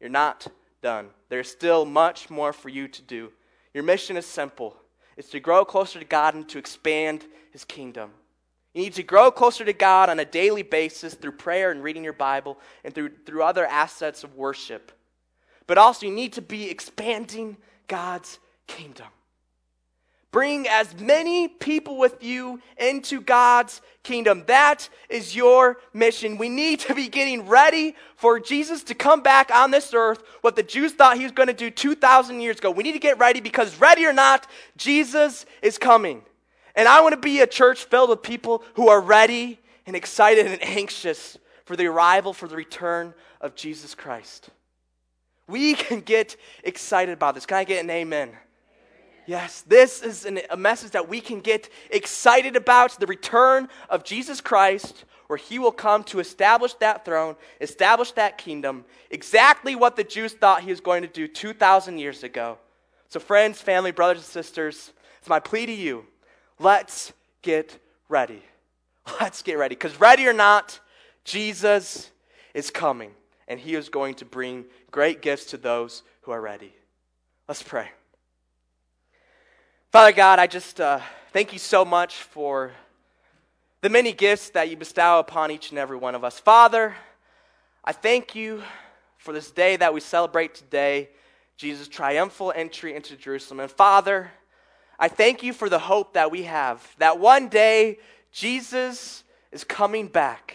You're 0.01 0.11
not 0.11 0.47
done. 0.83 1.09
There's 1.29 1.51
still 1.51 1.85
much 1.85 2.31
more 2.31 2.53
for 2.53 2.69
you 2.69 2.89
to 2.89 3.03
do. 3.03 3.33
Your 3.75 3.85
mission 3.85 4.17
is 4.17 4.27
simple 4.27 4.77
it's 5.17 5.31
to 5.31 5.41
grow 5.41 5.65
closer 5.65 5.99
to 5.99 6.05
God 6.05 6.35
and 6.35 6.49
to 6.49 6.59
expand 6.59 7.27
His 7.51 7.65
kingdom. 7.65 8.13
You 8.73 8.83
need 8.83 8.95
to 8.95 9.03
grow 9.03 9.33
closer 9.33 9.65
to 9.65 9.73
God 9.73 10.09
on 10.09 10.21
a 10.21 10.25
daily 10.25 10.63
basis 10.63 11.15
through 11.15 11.33
prayer 11.33 11.73
and 11.73 11.83
reading 11.83 12.05
your 12.05 12.13
Bible 12.13 12.59
and 12.85 12.95
through, 12.95 13.11
through 13.27 13.43
other 13.43 13.67
assets 13.67 14.23
of 14.23 14.37
worship. 14.37 14.93
But 15.67 15.77
also, 15.77 16.07
you 16.07 16.13
need 16.13 16.35
to 16.35 16.43
be 16.43 16.71
expanding 16.71 17.57
God's 17.89 18.39
kingdom. 18.69 19.09
Bring 20.31 20.69
as 20.69 20.95
many 21.01 21.49
people 21.49 21.97
with 21.97 22.23
you 22.23 22.61
into 22.77 23.23
God's 23.23 23.81
kingdom. 24.03 24.45
That 24.47 24.89
is 25.09 25.35
your 25.35 25.79
mission. 25.95 26.37
We 26.37 26.51
need 26.51 26.81
to 26.81 26.95
be 26.95 27.09
getting 27.09 27.47
ready 27.47 27.97
for 28.17 28.39
Jesus 28.39 28.83
to 28.85 28.95
come 28.95 29.23
back 29.23 29.51
on 29.55 29.71
this 29.71 29.95
earth, 29.95 30.23
what 30.43 30.55
the 30.55 30.63
Jews 30.63 30.93
thought 30.93 31.17
he 31.17 31.23
was 31.23 31.33
going 31.33 31.47
to 31.47 31.55
do 31.55 31.71
2,000 31.71 32.41
years 32.41 32.59
ago. 32.59 32.71
We 32.71 32.83
need 32.83 32.93
to 32.93 32.99
get 32.99 33.19
ready 33.19 33.41
because, 33.41 33.81
ready 33.81 34.05
or 34.05 34.13
not, 34.13 34.47
Jesus 34.77 35.47
is 35.63 35.79
coming. 35.79 36.23
And 36.75 36.87
I 36.87 37.01
want 37.01 37.15
to 37.15 37.21
be 37.21 37.41
a 37.41 37.47
church 37.47 37.85
filled 37.85 38.11
with 38.11 38.23
people 38.23 38.63
who 38.75 38.89
are 38.89 39.01
ready 39.01 39.59
and 39.87 39.97
excited 39.97 40.47
and 40.47 40.63
anxious 40.63 41.39
for 41.65 41.75
the 41.75 41.87
arrival, 41.87 42.35
for 42.35 42.49
the 42.49 42.57
return 42.57 43.15
of 43.41 43.55
Jesus 43.55 43.95
Christ. 43.95 44.51
We 45.47 45.73
can 45.75 46.01
get 46.01 46.37
excited 46.63 47.13
about 47.13 47.35
this. 47.35 47.47
Can 47.47 47.57
I 47.57 47.65
get 47.65 47.83
an 47.83 47.89
amen? 47.89 48.31
Yes, 49.29 49.61
this 49.61 50.01
is 50.01 50.25
an, 50.25 50.41
a 50.49 50.57
message 50.57 50.93
that 50.93 51.07
we 51.07 51.21
can 51.21 51.41
get 51.41 51.69
excited 51.91 52.57
about 52.57 52.99
the 52.99 53.07
return 53.07 53.69
of 53.91 54.03
Jesus 54.03 54.41
Christ, 54.41 55.05
where 55.27 55.37
he 55.37 55.59
will 55.59 55.71
come 55.71 56.03
to 56.05 56.19
establish 56.19 56.73
that 56.77 57.05
throne, 57.05 57.37
establish 57.61 58.13
that 58.13 58.39
kingdom, 58.39 58.87
exactly 59.11 59.77
what 59.77 59.97
the 59.97 60.03
Jews 60.03 60.33
thought 60.33 60.63
he 60.63 60.71
was 60.71 60.81
going 60.81 61.03
to 61.03 61.09
do 61.09 61.29
2,000 61.29 61.99
years 61.99 62.23
ago. 62.23 62.57
So, 63.11 63.21
friends, 63.21 63.61
family, 63.61 63.91
brothers, 63.91 64.23
and 64.23 64.25
sisters, 64.25 64.95
it's 65.19 65.29
my 65.29 65.41
plea 65.41 65.67
to 65.67 65.75
you 65.75 66.07
let's 66.59 67.13
get 67.43 67.79
ready. 68.09 68.43
Let's 69.21 69.43
get 69.43 69.59
ready. 69.59 69.75
Because, 69.75 70.01
ready 70.01 70.27
or 70.27 70.33
not, 70.33 70.81
Jesus 71.25 72.11
is 72.55 72.71
coming, 72.71 73.11
and 73.47 73.61
he 73.61 73.75
is 73.75 73.91
going 73.91 74.15
to 74.17 74.25
bring 74.25 74.65
great 74.91 75.21
gifts 75.21 75.45
to 75.51 75.59
those 75.59 76.03
who 76.23 76.33
are 76.33 76.41
ready. 76.41 76.75
Let's 77.47 77.63
pray. 77.63 77.91
Father 79.91 80.13
God, 80.13 80.39
I 80.39 80.47
just 80.47 80.83
uh, 80.83 81.01
thank 81.33 81.55
you 81.55 81.59
so 81.59 81.83
much 81.83 82.17
for 82.17 82.73
the 83.81 83.89
many 83.89 84.13
gifts 84.13 84.51
that 84.51 84.69
you 84.69 84.77
bestow 84.77 85.19
upon 85.19 85.51
each 85.51 85.71
and 85.71 85.79
every 85.79 85.97
one 85.97 86.15
of 86.15 86.25
us. 86.25 86.39
Father, 86.39 86.95
I 87.83 87.93
thank 87.93 88.35
you 88.35 88.63
for 89.17 89.33
this 89.33 89.51
day 89.51 89.77
that 89.77 89.95
we 89.95 90.01
celebrate 90.01 90.55
today, 90.55 91.09
Jesus' 91.57 91.89
triumphal 91.89 92.53
entry 92.55 92.95
into 92.95 93.17
Jerusalem. 93.17 93.61
And 93.61 93.71
Father, 93.71 94.31
I 94.99 95.09
thank 95.09 95.43
you 95.43 95.55
for 95.55 95.71
the 95.71 95.79
hope 95.79 96.13
that 96.13 96.31
we 96.31 96.43
have 96.43 96.87
that 96.99 97.19
one 97.19 97.49
day 97.49 97.99
Jesus 98.31 99.25
is 99.53 99.65
coming 99.65 100.07
back. 100.07 100.55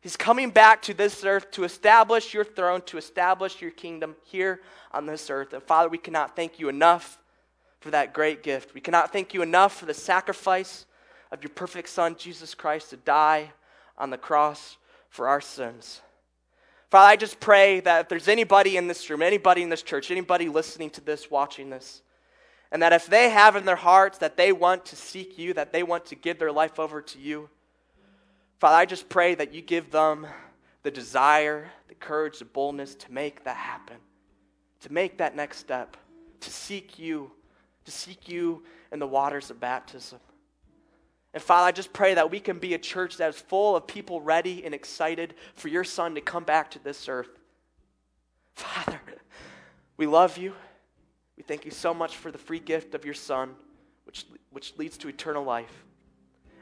He's 0.00 0.16
coming 0.16 0.50
back 0.50 0.82
to 0.82 0.94
this 0.94 1.24
earth 1.24 1.50
to 1.50 1.64
establish 1.64 2.32
your 2.32 2.44
throne, 2.44 2.82
to 2.82 2.96
establish 2.96 3.60
your 3.60 3.72
kingdom 3.72 4.14
here 4.22 4.60
on 4.92 5.04
this 5.06 5.30
earth. 5.30 5.52
And 5.52 5.64
Father, 5.64 5.88
we 5.88 5.98
cannot 5.98 6.36
thank 6.36 6.60
you 6.60 6.68
enough 6.68 7.18
for 7.80 7.90
that 7.90 8.12
great 8.12 8.42
gift. 8.42 8.74
We 8.74 8.80
cannot 8.80 9.12
thank 9.12 9.34
you 9.34 9.42
enough 9.42 9.76
for 9.76 9.86
the 9.86 9.94
sacrifice 9.94 10.86
of 11.30 11.42
your 11.42 11.50
perfect 11.50 11.88
Son, 11.88 12.16
Jesus 12.16 12.54
Christ, 12.54 12.90
to 12.90 12.96
die 12.96 13.52
on 13.96 14.10
the 14.10 14.18
cross 14.18 14.76
for 15.10 15.28
our 15.28 15.40
sins. 15.40 16.00
Father, 16.90 17.10
I 17.10 17.16
just 17.16 17.38
pray 17.38 17.80
that 17.80 18.02
if 18.02 18.08
there's 18.08 18.28
anybody 18.28 18.76
in 18.76 18.88
this 18.88 19.08
room, 19.10 19.20
anybody 19.20 19.62
in 19.62 19.68
this 19.68 19.82
church, 19.82 20.10
anybody 20.10 20.48
listening 20.48 20.90
to 20.90 21.02
this, 21.02 21.30
watching 21.30 21.68
this, 21.68 22.02
and 22.72 22.82
that 22.82 22.92
if 22.92 23.06
they 23.06 23.30
have 23.30 23.56
in 23.56 23.64
their 23.64 23.76
hearts 23.76 24.18
that 24.18 24.36
they 24.36 24.52
want 24.52 24.86
to 24.86 24.96
seek 24.96 25.38
you, 25.38 25.54
that 25.54 25.72
they 25.72 25.82
want 25.82 26.06
to 26.06 26.14
give 26.14 26.38
their 26.38 26.52
life 26.52 26.78
over 26.78 27.02
to 27.02 27.18
you, 27.18 27.48
Father, 28.58 28.76
I 28.76 28.86
just 28.86 29.08
pray 29.08 29.34
that 29.34 29.54
you 29.54 29.62
give 29.62 29.90
them 29.90 30.26
the 30.82 30.90
desire, 30.90 31.70
the 31.88 31.94
courage, 31.94 32.38
the 32.38 32.44
boldness 32.44 32.94
to 32.96 33.12
make 33.12 33.44
that 33.44 33.56
happen, 33.56 33.96
to 34.80 34.92
make 34.92 35.18
that 35.18 35.36
next 35.36 35.58
step, 35.58 35.96
to 36.40 36.50
seek 36.50 36.98
you 36.98 37.30
to 37.88 37.92
seek 37.92 38.28
you 38.28 38.62
in 38.92 38.98
the 38.98 39.06
waters 39.06 39.50
of 39.50 39.58
baptism. 39.58 40.20
And 41.32 41.42
Father, 41.42 41.68
I 41.68 41.72
just 41.72 41.92
pray 41.92 42.14
that 42.14 42.30
we 42.30 42.38
can 42.38 42.58
be 42.58 42.74
a 42.74 42.78
church 42.78 43.16
that 43.16 43.30
is 43.30 43.40
full 43.40 43.76
of 43.76 43.86
people 43.86 44.20
ready 44.20 44.62
and 44.64 44.74
excited 44.74 45.34
for 45.54 45.68
your 45.68 45.84
Son 45.84 46.14
to 46.14 46.20
come 46.20 46.44
back 46.44 46.70
to 46.72 46.78
this 46.84 47.08
earth. 47.08 47.30
Father, 48.54 49.00
we 49.96 50.06
love 50.06 50.36
you. 50.36 50.52
We 51.38 51.42
thank 51.42 51.64
you 51.64 51.70
so 51.70 51.94
much 51.94 52.16
for 52.16 52.30
the 52.30 52.38
free 52.38 52.60
gift 52.60 52.94
of 52.94 53.06
your 53.06 53.14
Son, 53.14 53.54
which, 54.04 54.26
which 54.50 54.76
leads 54.76 54.98
to 54.98 55.08
eternal 55.08 55.44
life. 55.44 55.84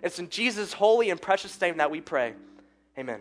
It's 0.03 0.21
in 0.21 0.29
Jesus' 0.29 0.73
holy 0.73 1.11
and 1.11 1.21
precious 1.21 1.61
name 1.61 1.79
that 1.79 1.91
we 1.91 2.01
pray. 2.01 2.35
Amen. 2.97 3.21